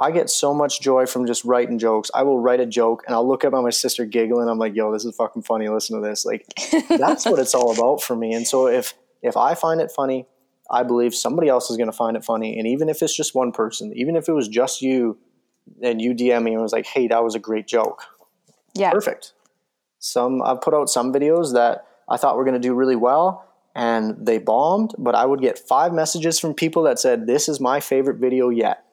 [0.00, 2.10] I get so much joy from just writing jokes.
[2.14, 4.48] I will write a joke and I'll look up at my sister giggling.
[4.48, 5.68] I'm like, yo, this is fucking funny.
[5.68, 6.24] Listen to this.
[6.24, 6.46] Like,
[6.88, 8.32] that's what it's all about for me.
[8.32, 10.26] And so if if I find it funny,
[10.70, 12.58] I believe somebody else is going to find it funny.
[12.58, 15.18] And even if it's just one person, even if it was just you,
[15.82, 18.04] and you DM me and was like, hey, that was a great joke.
[18.74, 19.32] yeah, Perfect.
[19.98, 23.44] Some I've put out some videos that I thought were going to do really well
[23.74, 27.60] and they bombed, but I would get five messages from people that said, this is
[27.60, 28.84] my favorite video yet.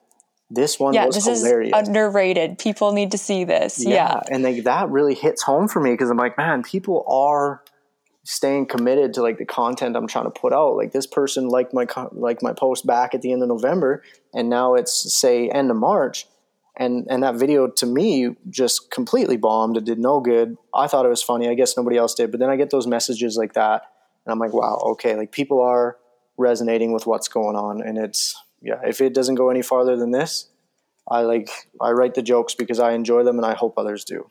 [0.48, 1.72] This one yeah, was this hilarious.
[1.76, 2.58] is underrated.
[2.58, 3.84] People need to see this.
[3.84, 7.62] Yeah, and like that really hits home for me because I'm like, man, people are
[8.22, 10.76] staying committed to like the content I'm trying to put out.
[10.76, 14.04] Like this person liked my like my post back at the end of November,
[14.34, 16.28] and now it's say end of March,
[16.76, 19.76] and and that video to me just completely bombed.
[19.76, 20.56] It did no good.
[20.72, 21.48] I thought it was funny.
[21.48, 22.30] I guess nobody else did.
[22.30, 23.82] But then I get those messages like that,
[24.24, 25.96] and I'm like, wow, okay, like people are
[26.38, 28.80] resonating with what's going on, and it's yeah.
[28.84, 30.48] If it doesn't go any farther than this,
[31.08, 31.48] I like
[31.80, 34.26] I write the jokes because I enjoy them, and I hope others do.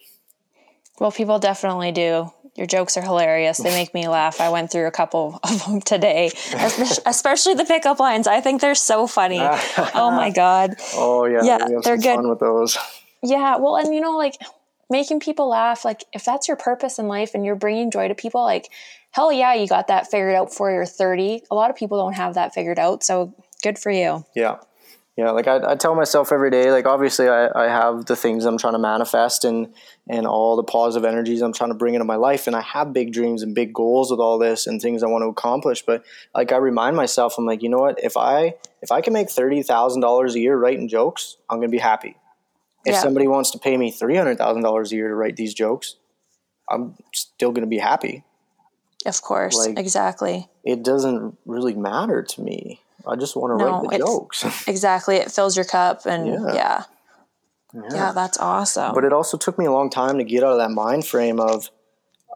[1.00, 2.32] Well, people definitely do.
[2.56, 3.58] Your jokes are hilarious.
[3.58, 4.40] They make me laugh.
[4.40, 6.32] I went through a couple of them today,
[7.06, 8.28] especially the pickup lines.
[8.28, 9.40] I think they're so funny.
[9.94, 10.76] oh my god.
[10.94, 12.16] Oh yeah, Yeah, they're good.
[12.16, 12.78] fun with those.
[13.22, 14.36] Yeah, well, and you know, like
[14.90, 18.16] making people laugh, like if that's your purpose in life and you're bringing joy to
[18.16, 18.70] people, like
[19.12, 21.44] hell yeah, you got that figured out for your 30.
[21.52, 23.34] A lot of people don't have that figured out, so
[23.64, 24.26] good for you.
[24.36, 24.58] Yeah,
[25.18, 28.46] Yeah, like I, I tell myself every day, like obviously I, I have the things
[28.46, 29.74] I'm trying to manifest and
[30.08, 32.94] and all the positive energies I'm trying to bring into my life and I have
[32.94, 35.82] big dreams and big goals with all this and things I want to accomplish.
[35.84, 36.04] But
[36.36, 39.30] like I remind myself, I'm like, you know what, if I if I can make
[39.30, 42.18] thirty thousand dollars a year writing jokes, I'm gonna be happy.
[42.86, 43.02] If Yeah.
[43.02, 45.96] somebody wants to pay me three hundred thousand dollars a year to write these jokes,
[46.70, 48.24] I'm still gonna be happy.
[49.06, 50.50] Of course, Like- exactly.
[50.64, 52.82] It doesn't really matter to me.
[53.08, 54.68] I just want to No, write the jokes.
[54.68, 55.18] Exactly.
[55.18, 56.54] It fills your cup and Yeah.
[56.54, 56.84] yeah.
[57.92, 58.94] Yeah, that's awesome.
[58.96, 61.42] but it also took me a long time to get out of that mind frame
[61.42, 61.70] of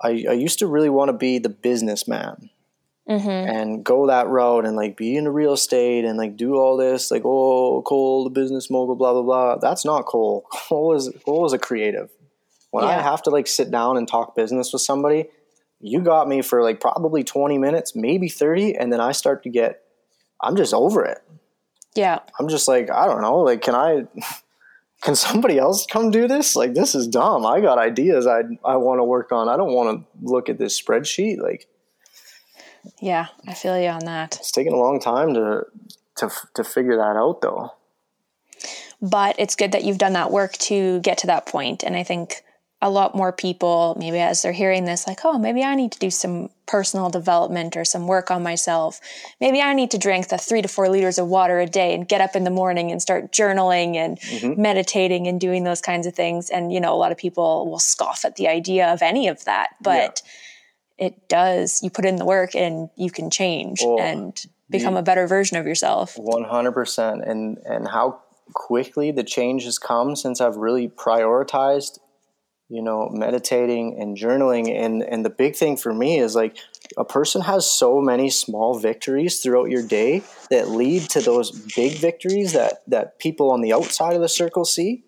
[0.01, 2.49] I, I used to really want to be the businessman
[3.09, 3.29] mm-hmm.
[3.29, 7.11] and go that route and like be into real estate and like do all this
[7.11, 11.45] like oh Cole the business mogul blah blah blah that's not Cole Cole is Cole
[11.45, 12.09] is a creative
[12.71, 15.25] when I have to like sit down and talk business with somebody
[15.81, 19.49] you got me for like probably 20 minutes maybe 30 and then I start to
[19.49, 19.83] get
[20.41, 21.19] I'm just over it
[21.95, 22.19] yeah.
[22.39, 24.05] I'm just like, I don't know, like, can I,
[25.01, 26.55] can somebody else come do this?
[26.55, 27.45] Like, this is dumb.
[27.45, 29.49] I got ideas I I want to work on.
[29.49, 31.39] I don't want to look at this spreadsheet.
[31.41, 31.67] Like,
[33.01, 33.27] Yeah.
[33.47, 34.37] I feel you on that.
[34.37, 35.65] it's taken a long time to
[36.17, 37.73] to to figure that out, though.
[39.01, 42.03] but it's good that you've done that work to get to that point and i
[42.03, 42.43] think
[42.81, 45.99] a lot more people maybe as they're hearing this like oh maybe i need to
[45.99, 49.01] do some personal development or some work on myself.
[49.41, 52.07] Maybe i need to drink the three to four liters of water a day and
[52.07, 54.61] get up in the morning and start journaling and mm-hmm.
[54.61, 56.49] meditating and doing those kinds of things.
[56.49, 59.45] And you know a lot of people will scoff at the idea of any of
[59.45, 60.21] that but
[60.99, 65.01] it does you put in the work and you can change Oh, and become a
[65.01, 66.15] better version of yourself.
[66.17, 68.21] One hundred percent, and and how
[68.53, 71.99] quickly the change has come since I've really prioritized,
[72.69, 74.69] you know, meditating and journaling.
[74.69, 76.57] And and the big thing for me is like
[76.97, 81.93] a person has so many small victories throughout your day that lead to those big
[81.97, 85.03] victories that that people on the outside of the circle see.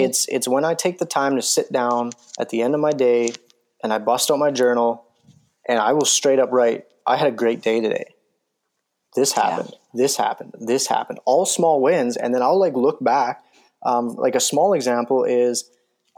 [0.00, 2.92] It's it's when I take the time to sit down at the end of my
[2.92, 3.30] day
[3.82, 5.04] and I bust out my journal
[5.68, 8.16] and I will straight up write, I had a great day today
[9.16, 12.16] this happened, this happened, this happened, all small wins.
[12.16, 13.42] And then I'll like look back.
[13.84, 15.68] Um, like a small example is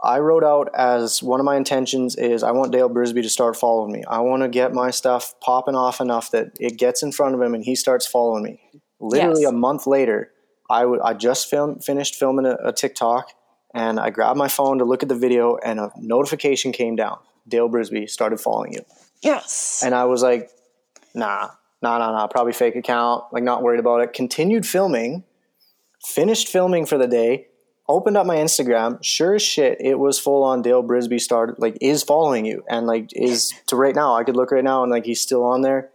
[0.01, 3.57] I wrote out as one of my intentions is I want Dale Brisby to start
[3.57, 4.03] following me.
[4.07, 7.41] I want to get my stuff popping off enough that it gets in front of
[7.41, 8.61] him and he starts following me.
[9.01, 9.51] Literally Yes.
[9.51, 10.31] a month later,
[10.69, 13.31] I I just film, finished filming a, a TikTok
[13.73, 17.19] and I grabbed my phone to look at the video and a notification came down.
[17.47, 18.85] Dale Brisby started following you.
[19.21, 20.49] yes And I was like,
[21.13, 21.49] nah,
[21.81, 24.13] nah, nah, nah, probably fake account, like not worried about it.
[24.13, 25.23] Continued filming,
[26.05, 27.47] finished filming for the day,
[27.89, 29.03] opened up my Instagram.
[29.03, 32.63] Sure as shit, it was full on Dale Brisby started, like, is following you.
[32.69, 35.43] And like, is to right now, I could look right now and like, he's still
[35.43, 35.89] on there.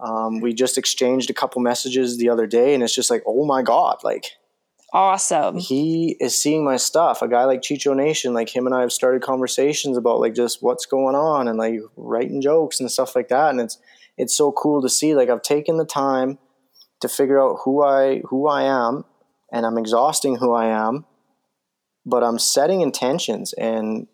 [0.00, 3.44] Um, we just exchanged a couple messages the other day and it's just like, oh
[3.44, 4.24] my God, like,
[4.94, 7.20] awesome he is seeing my stuff.
[7.20, 10.62] A guy like Chicho Nation, like him and I have started conversations about like just
[10.62, 13.50] what's going on and like writing jokes and stuff like that.
[13.50, 13.78] And it's
[14.16, 15.14] it's so cool to see.
[15.14, 16.38] Like I've taken the time
[17.00, 19.04] to figure out who I who I am,
[19.52, 21.04] and I'm exhausting who I am,
[22.06, 24.06] but I'm setting intentions and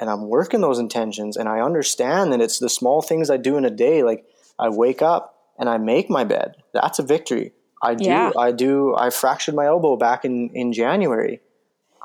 [0.00, 3.56] and I'm working those intentions and I understand that it's the small things I do
[3.56, 4.02] in a day.
[4.02, 4.24] Like
[4.58, 6.56] I wake up and I make my bed.
[6.72, 7.52] That's a victory.
[7.82, 8.04] I do.
[8.04, 8.32] Yeah.
[8.36, 8.94] I do.
[8.96, 11.40] I fractured my elbow back in in January,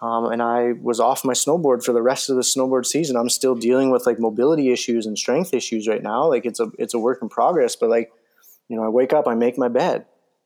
[0.02, 3.16] um, and I was off my snowboard for the rest of the snowboard season.
[3.16, 6.28] I'm still dealing with like mobility issues and strength issues right now.
[6.28, 7.76] Like it's a it's a work in progress.
[7.76, 8.12] But like,
[8.68, 10.06] you know, I wake up, I make my bed.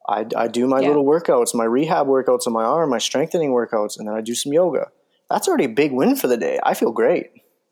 [0.09, 0.87] I, I do my Yeah.
[0.89, 4.33] little workouts, my rehab workouts on my arm, my strengthening workouts, and then I do
[4.35, 4.87] some yoga.
[5.29, 6.59] That's already a big win for the day.
[6.63, 7.31] I feel great.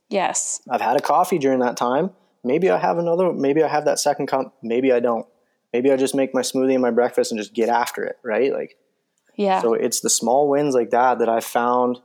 [0.10, 2.12] yes I've had a coffee during that time.
[2.44, 3.34] Maybe I have another.
[3.34, 4.56] Maybe I have that second cup.
[4.62, 5.26] Maybe I don't.
[5.74, 8.18] Maybe I just make my smoothie and my breakfast and just get after it.
[8.24, 8.52] Right?
[8.54, 8.78] Like
[9.36, 9.74] yeah so.
[9.74, 12.00] It's the small wins like that that I found.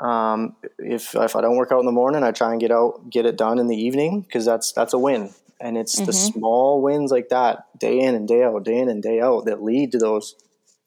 [0.00, 3.08] Um, if if I don't work out in the morning, I try and get out,
[3.08, 5.30] get it done in the evening because that's that's a win.
[5.62, 9.02] And it's the small wins like that, day in and day out, day in and
[9.02, 10.34] day out, that lead to those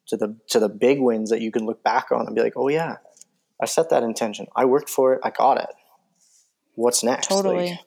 [0.08, 2.58] to the to the big wins that you can look back on and be like,
[2.58, 2.98] oh yeah,
[3.62, 4.48] I set that intention.
[4.56, 5.22] I worked for it.
[5.24, 5.70] I got it.
[6.76, 7.28] What's next?
[7.28, 7.80] totally Like,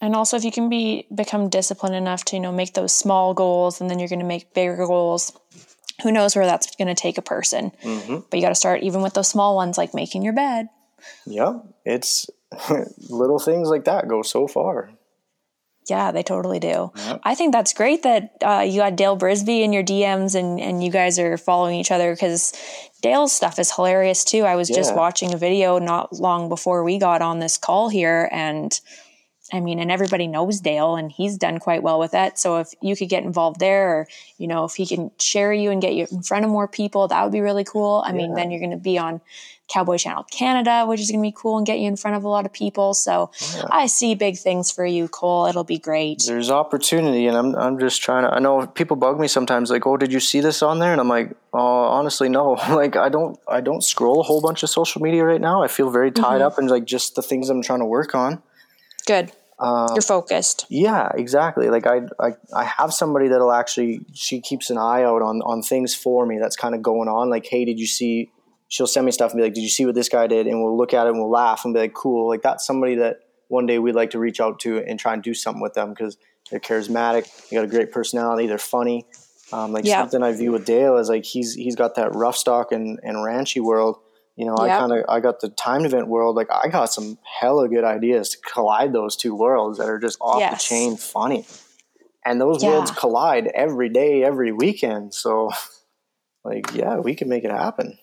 [0.00, 3.32] and also if you can be become disciplined enough to you know make those small
[3.32, 5.32] goals and then you're going to make bigger goals
[6.02, 8.18] who knows where that's going to take a person Mm-hmm.
[8.28, 10.68] but you got to start even with those small ones like making your bed
[11.26, 12.28] yeah, it's
[13.08, 14.90] little things like that go so far.
[15.88, 16.90] Yeah they totally do
[17.24, 20.82] i think that's great that uh, you got dale brisby in your dms and, and
[20.82, 22.52] you guys are following each other because
[23.02, 26.98] dale's stuff is hilarious too i was just watching a video not long before we
[26.98, 28.80] got on this call here and
[29.52, 32.38] I mean, and everybody knows Dale and he's done quite well with that.
[32.38, 35.70] So if you could get involved there, or, you know, if he can share you
[35.70, 38.02] and get you in front of more people, that would be really cool.
[38.04, 38.16] I yeah.
[38.16, 39.20] mean, then you're going to be on
[39.68, 42.24] Cowboy Channel Canada, which is going to be cool and get you in front of
[42.24, 42.94] a lot of people.
[42.94, 43.64] So yeah.
[43.70, 45.46] I see big things for you, Cole.
[45.46, 46.24] It'll be great.
[46.26, 48.34] There's opportunity, and I'm I'm just trying to.
[48.34, 51.00] I know people bug me sometimes, like, "Oh, did you see this on there?" And
[51.00, 52.52] I'm like, "Oh, honestly, no.
[52.70, 55.62] like, I don't I don't scroll a whole bunch of social media right now.
[55.62, 56.46] I feel very tied mm-hmm.
[56.46, 58.42] up in like just the things I'm trying to work on."
[59.06, 59.32] Good.
[59.60, 60.66] Um, You're focused.
[60.68, 61.68] Yeah, exactly.
[61.68, 65.62] Like I, I, I have somebody that'll actually she keeps an eye out on on
[65.62, 67.28] things for me that's kind of going on.
[67.28, 68.30] Like, hey, did you see
[68.68, 70.62] she'll send me stuff and be like, "Did you see what this guy did?" And
[70.62, 73.20] we'll look at it and we'll laugh and be like, "Cool!" Like that's somebody that
[73.48, 75.90] one day we'd like to reach out to and try and do something with them
[75.90, 76.18] because
[76.50, 79.06] they're charismatic, they got a great personality, they're funny.
[79.52, 80.00] Um, like yeah.
[80.00, 83.16] something I view with Dale is like he's he's got that rough stock and, and
[83.16, 83.98] ranchy world.
[84.36, 84.56] You know.
[84.56, 86.36] I kind of I got the timed event world.
[86.36, 90.18] Like I got some hella good ideas to collide those two worlds that are just
[90.20, 90.52] off yes.
[90.52, 91.46] the chain funny,
[92.24, 92.70] and those yeah.
[92.70, 95.14] worlds collide every day, every weekend.
[95.14, 95.50] So,
[96.44, 97.98] like, yeah, we can make it happen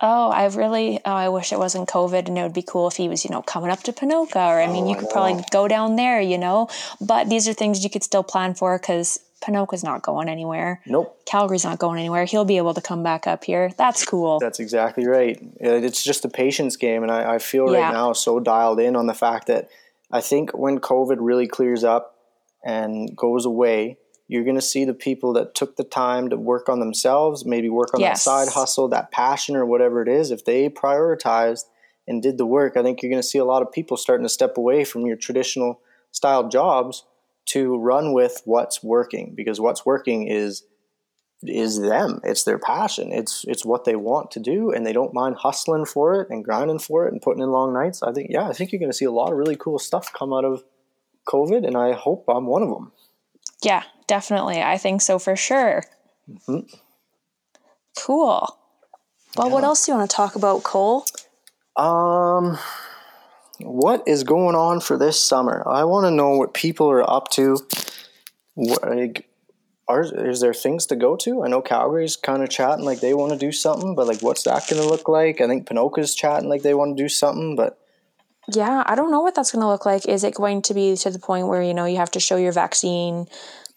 [0.00, 2.96] oh, I really, oh, I wish it wasn't COVID and it would be cool if
[2.96, 5.34] he was, you know, coming up to Ponoka or, I mean, oh, you could probably
[5.34, 5.44] oh.
[5.50, 6.68] go down there, you know,
[7.00, 10.80] but these are things you could still plan for because Ponoka's not going anywhere.
[10.86, 11.18] Nope.
[11.26, 12.24] Calgary's not going anywhere.
[12.24, 13.72] He'll be able to come back up here.
[13.76, 14.38] That's cool.
[14.38, 15.38] That's exactly right.
[15.60, 17.02] It's just a patience game.
[17.02, 17.90] And I, I feel right yeah.
[17.90, 19.68] now so dialed in on the fact that
[20.10, 22.16] I think when COVID really clears up
[22.64, 26.68] and goes away, you're going to see the people that took the time to work
[26.68, 28.24] on themselves, maybe work on yes.
[28.24, 30.30] that side hustle, that passion, or whatever it is.
[30.30, 31.64] If they prioritized
[32.08, 34.24] and did the work, I think you're going to see a lot of people starting
[34.24, 37.04] to step away from your traditional style jobs
[37.46, 40.64] to run with what's working because what's working is
[41.42, 42.18] is them.
[42.24, 43.12] It's their passion.
[43.12, 46.44] It's it's what they want to do and they don't mind hustling for it and
[46.44, 48.02] grinding for it and putting in long nights.
[48.02, 50.12] I think yeah i think you're going to see a lot of really cool stuff
[50.12, 50.64] come out of
[51.28, 52.90] covid and i hope i'm one of them
[53.62, 54.62] yeah, definitely.
[54.62, 55.84] I think so for sure.
[56.28, 56.74] Mm-hmm.
[57.98, 58.58] Cool.
[59.36, 59.52] Well, yeah.
[59.52, 61.04] what else do you want to talk about, Cole?
[61.76, 62.58] Um,
[63.60, 65.62] what is going on for this summer?
[65.66, 67.58] I want to know what people are up to.
[68.54, 69.28] What, like,
[69.88, 71.44] are is there things to go to?
[71.44, 74.42] I know Calgary's kind of chatting like they want to do something, but like, what's
[74.44, 75.40] that going to look like?
[75.40, 77.78] I think Ponoka's chatting like they want to do something, but
[78.48, 80.06] yeah, I don't know what that's going to look like.
[80.06, 82.36] Is it going to be to the point where, you know, you have to show
[82.36, 83.26] your vaccine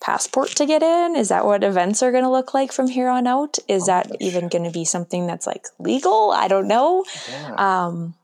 [0.01, 1.15] passport to get in?
[1.15, 3.57] Is that what events are going to look like from here on out?
[3.67, 6.31] Is oh, that even going to be something that's like legal?
[6.31, 7.05] I don't know.
[7.29, 7.55] Yeah.
[7.57, 8.15] Um,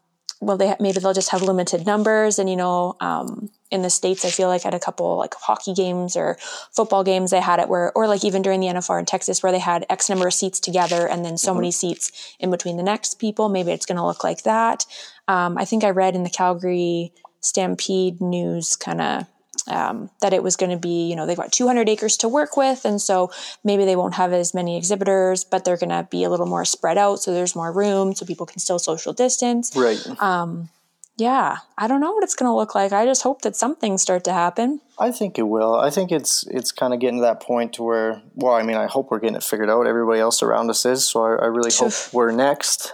[0.41, 4.26] well, they maybe they'll just have limited numbers, and you know, um, in the states,
[4.26, 6.38] I feel like at a couple like hockey games or
[6.71, 9.51] football games, they had it where, or like even during the NFR in Texas, where
[9.51, 11.61] they had X number of seats together, and then so mm-hmm.
[11.61, 13.49] many seats in between the next people.
[13.49, 14.86] Maybe it's going to look like that.
[15.28, 19.26] Um, I think I read in the Calgary Stampede news kind of
[19.68, 22.57] um, that it was going to be, you know, they've got 200 acres to work
[22.57, 22.86] with.
[22.86, 23.32] And so
[23.63, 26.66] maybe they won't have as many exhibitors, but they're going to be a little more
[26.66, 27.20] spread out.
[27.20, 29.76] So there's more room so people can still social distance.
[29.76, 29.99] Right.
[30.22, 30.70] Um,
[31.18, 32.91] yeah, I don't know what it's going to look like.
[32.91, 34.82] I just hope that some things start to happen.
[34.99, 35.76] I think it will.
[35.76, 38.76] I think it's it's kind of getting to that point to where, well, I mean,
[38.76, 39.88] I hope we're getting it figured out.
[39.88, 42.93] Everybody else around us is, so I, I really hope we're next.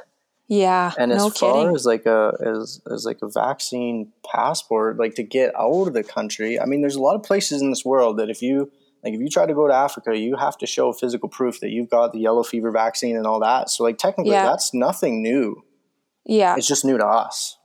[0.52, 1.74] Yeah, and no as far kidding.
[1.74, 6.04] as like a as as like a vaccine passport, like to get out of the
[6.04, 8.70] country, I mean, there's a lot of places in this world that if you
[9.02, 11.70] like if you try to go to Africa, you have to show physical proof that
[11.70, 13.70] you've got the yellow fever vaccine and all that.
[13.70, 14.44] So like technically, yeah.
[14.44, 15.64] that's nothing new.
[16.26, 17.58] Yeah, it's just new to us.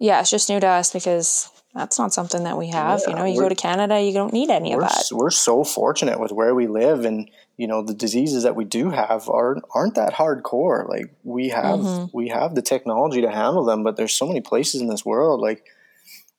[0.00, 3.02] Yeah, it's just new to us because that's not something that we have.
[3.04, 5.04] Yeah, you know, you go to Canada, you don't need any of that.
[5.12, 7.30] We're so fortunate with where we live, and
[7.60, 10.88] you know, the diseases that we do have aren't aren't that hardcore.
[10.88, 12.16] Like we have mm-hmm.
[12.16, 15.40] we have the technology to handle them, but there's so many places in this world.
[15.40, 15.66] Like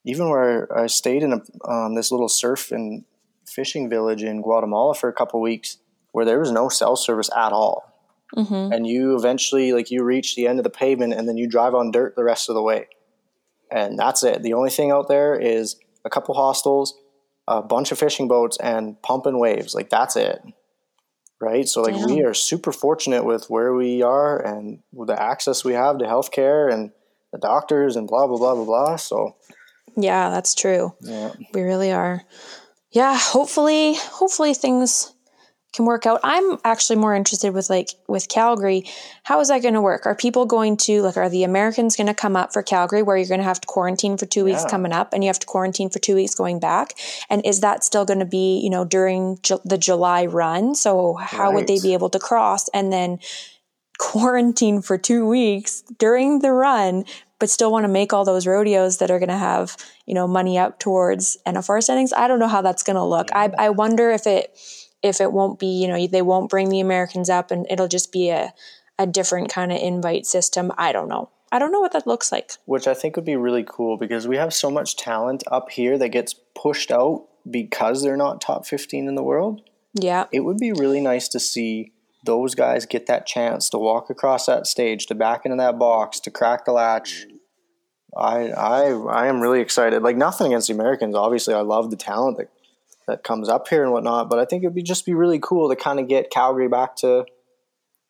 [0.03, 3.05] even where I stayed in a um, this little surf and
[3.45, 5.77] fishing village in Guatemala for a couple weeks,
[6.11, 7.87] where there was no cell service at all.
[8.35, 8.73] Mm-hmm.
[8.73, 11.75] And you eventually, like, you reach the end of the pavement, and then you drive
[11.75, 12.87] on dirt the rest of the way
[13.71, 14.43] and that's it.
[14.43, 16.93] The only thing out there is a couple hostels,
[17.47, 19.73] a bunch of fishing boats, and pumping waves.
[19.73, 20.41] Like that's it,
[21.41, 21.67] right?
[21.67, 22.05] So like Damn.
[22.05, 26.71] we are super fortunate with where we are and the access we have to healthcare
[26.71, 26.91] and
[27.31, 28.95] the doctors and blah blah blah blah blah.
[28.95, 29.35] So
[29.95, 30.93] yeah, that's true.
[31.01, 32.23] Yeah, we really are.
[32.91, 35.13] Yeah, hopefully, hopefully things
[35.73, 36.19] can work out.
[36.23, 38.83] I'm actually more interested with like with Calgary.
[39.23, 40.05] How is that going to work?
[40.05, 43.15] Are people going to like are the Americans going to come up for Calgary where
[43.15, 45.47] you're going to have to quarantine for 2 weeks coming up and you have to
[45.47, 46.93] quarantine for 2 weeks going back?
[47.29, 50.75] And is that still going to be, you know, during ju- the July run?
[50.75, 51.55] So how right.
[51.55, 53.19] would they be able to cross and then
[53.97, 57.05] quarantine for 2 weeks during the run
[57.39, 60.27] but still want to make all those rodeos that are going to have, you know,
[60.27, 62.13] money up towards NFR standings.
[62.13, 63.29] I don't know how that's going to look.
[63.33, 64.55] I, I wonder if it,
[65.03, 68.11] if it won't be, you know, they won't bring the Americans up and it'll just
[68.11, 68.53] be a,
[68.99, 70.71] a different kind of invite system.
[70.77, 71.29] I don't know.
[71.51, 72.51] I don't know what that looks like.
[72.65, 75.97] Which I think would be really cool because we have so much talent up here
[75.97, 79.61] that gets pushed out because they're not top 15 in the world.
[79.93, 80.25] Yeah.
[80.31, 81.91] It would be really nice to see
[82.23, 86.19] those guys get that chance to walk across that stage, to back into that box,
[86.21, 87.25] to crack the latch.
[88.15, 90.03] I I I am really excited.
[90.03, 91.15] Like nothing against the Americans.
[91.15, 92.49] Obviously, I love the talent that
[93.07, 94.29] that comes up here and whatnot.
[94.29, 96.95] But I think it'd be just be really cool to kind of get Calgary back
[96.97, 97.25] to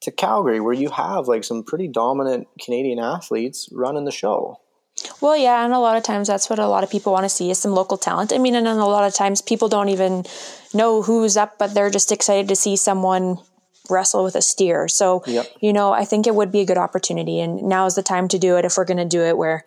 [0.02, 4.58] to Calgary, where you have like some pretty dominant Canadian athletes running the show.
[5.22, 7.30] Well, yeah, and a lot of times that's what a lot of people want to
[7.30, 8.34] see is some local talent.
[8.34, 10.26] I mean, and a lot of times people don't even
[10.74, 13.38] know who's up, but they're just excited to see someone
[13.90, 14.88] wrestle with a steer.
[14.88, 15.48] So, Yep.
[15.60, 18.28] you know, I think it would be a good opportunity, and now is the time
[18.30, 19.38] to do it if we're going to do it.
[19.38, 19.66] Where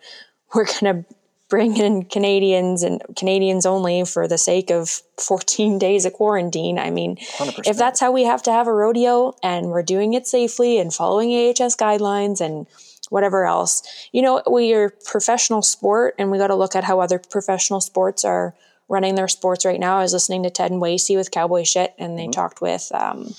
[0.53, 1.15] we're going to
[1.49, 6.79] bring in Canadians and Canadians only for the sake of 14 days of quarantine.
[6.79, 7.67] I mean, 100%.
[7.67, 10.93] if that's how we have to have a rodeo and we're doing it safely and
[10.93, 12.67] following AHS guidelines and
[13.09, 16.99] whatever else, you know, we are professional sport and we got to look at how
[16.99, 18.55] other professional sports are
[18.87, 19.97] running their sports right now.
[19.97, 23.33] I was listening to Ted and Wasey with Cowboy Shit and they talked with um,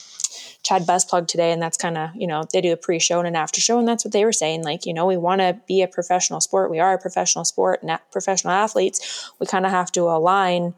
[0.67, 3.37] Chad Besplug today, and that's kind of you know they do a pre-show and an
[3.37, 4.65] after-show, and that's what they were saying.
[4.65, 6.73] Like you know we want to be a professional sport.
[6.73, 9.31] We are a professional sport, and professional athletes.
[9.39, 10.75] We kind of have to align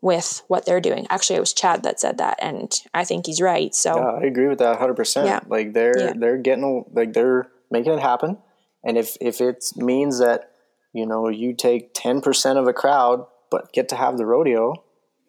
[0.00, 1.06] with what they're doing.
[1.10, 3.74] Actually, it was Chad that said that, and I think he's right.
[3.74, 5.26] So Yeah, I agree with that 100%.
[5.26, 5.40] Yeah.
[5.46, 6.12] Like they're Yeah.
[6.16, 8.38] they're getting like they're making it happen.
[8.82, 10.52] And if if it means that
[10.94, 14.72] you know you take 10% of a crowd but get to have the rodeo,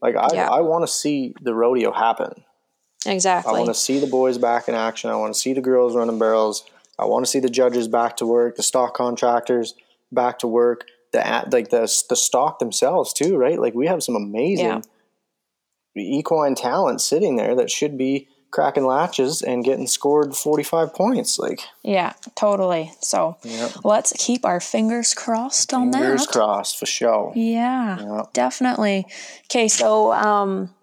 [0.01, 0.37] like I.
[0.37, 2.45] I want to see the rodeo happen.
[3.05, 5.09] I want to see the boys back in action.
[5.09, 6.65] I want to see the girls running barrels.
[6.97, 9.73] I want to see the judges back to work, the stock contractors
[10.11, 13.59] back to work, the at like the the stock themselves too, right?
[13.59, 14.81] Like we have some amazing Yeah.
[15.95, 21.61] equine talent sitting there that should be cracking latches and getting scored 45 points like
[21.83, 22.91] yeah, totally.
[22.99, 23.37] So
[23.83, 26.07] let's keep our fingers crossed on fingers that.
[26.07, 28.23] Fingers crossed for sure Yeah, Yeah.
[28.33, 29.05] definitely.
[29.45, 30.73] Okay, so um,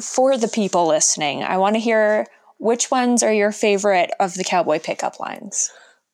[0.00, 2.26] for the people listening, I want to hear
[2.58, 5.70] which ones are your favorite of the cowboy pickup lines.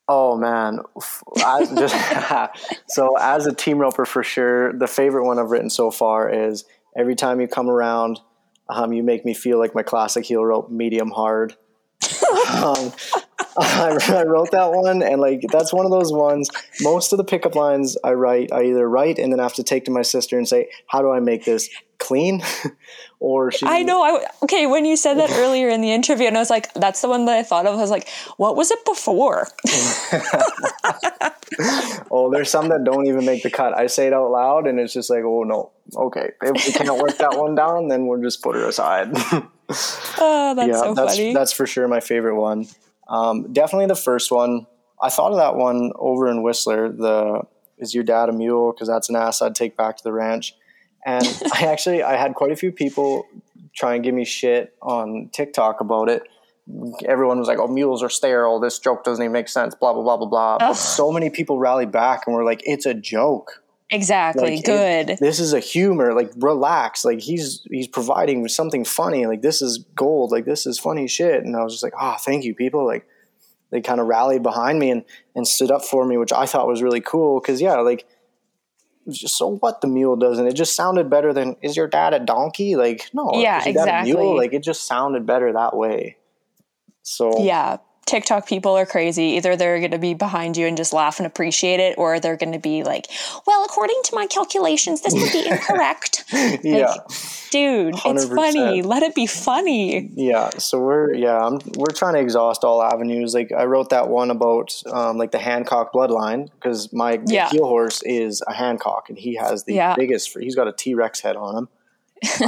[0.09, 0.79] oh man
[1.77, 1.95] just,
[2.89, 6.65] so as a team roper for sure the favorite one i've written so far is
[6.97, 8.19] every time you come around
[8.69, 11.55] um, you make me feel like my classic heel rope medium hard
[12.61, 12.91] um,
[13.57, 16.49] I, I wrote that one and like that's one of those ones
[16.81, 19.85] most of the pickup lines i write i either write and then have to take
[19.85, 22.43] to my sister and say how do i make this clean
[23.19, 24.03] or she I know.
[24.03, 26.99] I okay when you said that earlier in the interview, and I was like, "That's
[27.01, 29.47] the one that I thought of." I was like, "What was it before?"
[32.11, 34.79] oh there's some that don't even make the cut i say it out loud and
[34.79, 38.21] it's just like oh no okay if we can't work that one down then we'll
[38.21, 41.33] just put it aside oh, that's yeah so that's funny.
[41.33, 42.65] that's for sure my favorite one
[43.07, 44.67] um, definitely the first one.
[45.01, 47.41] I thought of that one over in whistler the
[47.77, 48.71] is your dad a mule?
[48.71, 50.55] Because that's an ass i'd take back to the ranch.
[51.05, 53.25] And i actually i had quite a few people
[53.75, 56.23] try and give me shit on tiktok about it.
[57.05, 58.59] Everyone was like oh mules are sterile.
[58.59, 59.75] This joke doesn't even make sense.
[59.75, 60.73] Blah blah blah blah blah.
[60.73, 63.62] So many people rallied back and were like it's a joke
[63.93, 64.55] exactly.
[64.57, 65.09] like, Good.
[65.11, 66.13] it- this is a humor.
[66.13, 67.05] Like relax.
[67.05, 69.25] Like he's he's providing something funny.
[69.25, 70.31] Like this is gold.
[70.31, 71.43] Like this is funny shit.
[71.43, 72.85] And I was just like, ah, thank you, people.
[72.85, 73.07] Like
[73.71, 75.03] they kind of rallied behind me and
[75.35, 77.39] and stood up for me, which I thought was really cool.
[77.39, 78.05] Because yeah, like
[79.09, 80.47] just so what the mule doesn't.
[80.47, 82.75] It just sounded better than is your dad a donkey?
[82.75, 84.13] Like no, Yeah, is your dad a exactly.
[84.13, 84.37] mule?
[84.37, 86.17] Like it just sounded better that way.
[87.01, 87.77] So yeah.
[88.05, 89.23] TikTok people are crazy.
[89.37, 92.37] Either they're going to be behind you and just laugh and appreciate it, or they're
[92.37, 93.07] going to be like,
[93.47, 96.23] "Well, according to my calculations, this would be incorrect."
[96.63, 96.93] yeah.
[97.51, 98.35] Dude, it's 100%.
[98.35, 98.81] funny.
[98.81, 100.09] Let it be funny.
[100.15, 103.33] Yeah, so we're yeah, I'm, we're trying to exhaust all avenues.
[103.33, 107.49] Like I wrote that one about um, like the Hancock bloodline because my Yeah.
[107.49, 109.95] heel horse is a Hancock and he has the Yeah.
[109.95, 110.35] biggest.
[110.39, 111.69] He's got a T Rex head on him,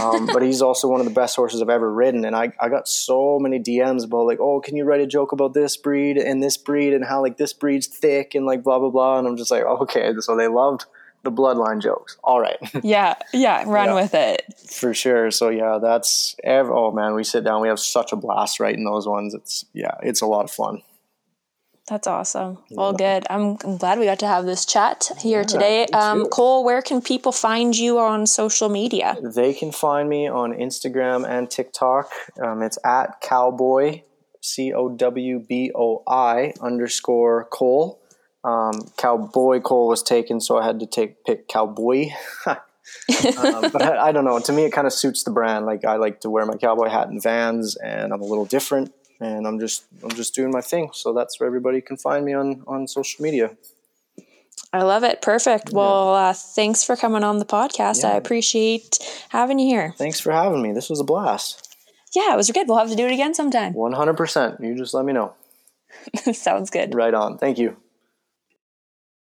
[0.02, 2.26] um, but he's also one of the best horses I've ever ridden.
[2.26, 5.32] And I I got so many DMs about like, oh, can you write a joke
[5.32, 8.80] about this breed and this breed and how like this breed's thick and like blah
[8.80, 9.20] blah blah.
[9.20, 10.86] And I'm just like, okay, so they loved
[11.24, 12.18] the bloodline jokes.
[12.24, 12.58] All right.
[12.84, 13.96] Yeah, yeah, run Yeah.
[13.96, 14.42] with it.
[14.70, 15.32] For sure.
[15.32, 18.84] So yeah, that's ev- oh man, we sit down, we have such a blast writing
[18.86, 19.34] those ones.
[19.34, 20.82] It's yeah, it's a lot of fun.
[21.88, 22.58] That's awesome.
[22.72, 23.28] Well, good.
[23.30, 25.86] I'm, I'm glad we got to have this chat here today.
[25.88, 26.26] Um.
[26.30, 29.16] Cole, where can people find you on social media?
[29.22, 32.12] They can find me on Instagram and TikTok.
[32.42, 34.02] Um, it's at cowboy
[34.42, 38.02] c o w b o i underscore Cole.
[38.44, 42.10] Um, cowboy Cole was taken, so I had to take pick cowboy.
[42.46, 42.56] um,
[43.74, 44.40] but I, I, don't know.
[44.40, 45.66] To me, it kind of suits the brand.
[45.66, 48.94] Like I like to wear my cowboy hat in Vans, and I'm a little different,
[49.20, 50.90] and I'm just I'm just doing my thing.
[50.94, 53.56] So that's where everybody can find me on on social media.
[54.74, 55.22] I love it.
[55.22, 55.70] Perfect.
[55.70, 55.78] Yeah.
[55.78, 58.04] Well, uh, thanks for coming on the podcast.
[58.04, 58.10] Yeah.
[58.10, 58.98] I appreciate
[59.30, 59.94] having you here.
[59.98, 60.74] Thanks for having me.
[60.74, 61.76] This was a blast.
[62.14, 62.68] Yeah, it was good.
[62.68, 63.74] We'll have to do it again sometime.
[63.74, 64.60] 100%.
[64.62, 65.34] You just let me know.
[66.34, 66.96] Sounds good.
[66.96, 67.38] Right on.
[67.38, 67.78] Thank you.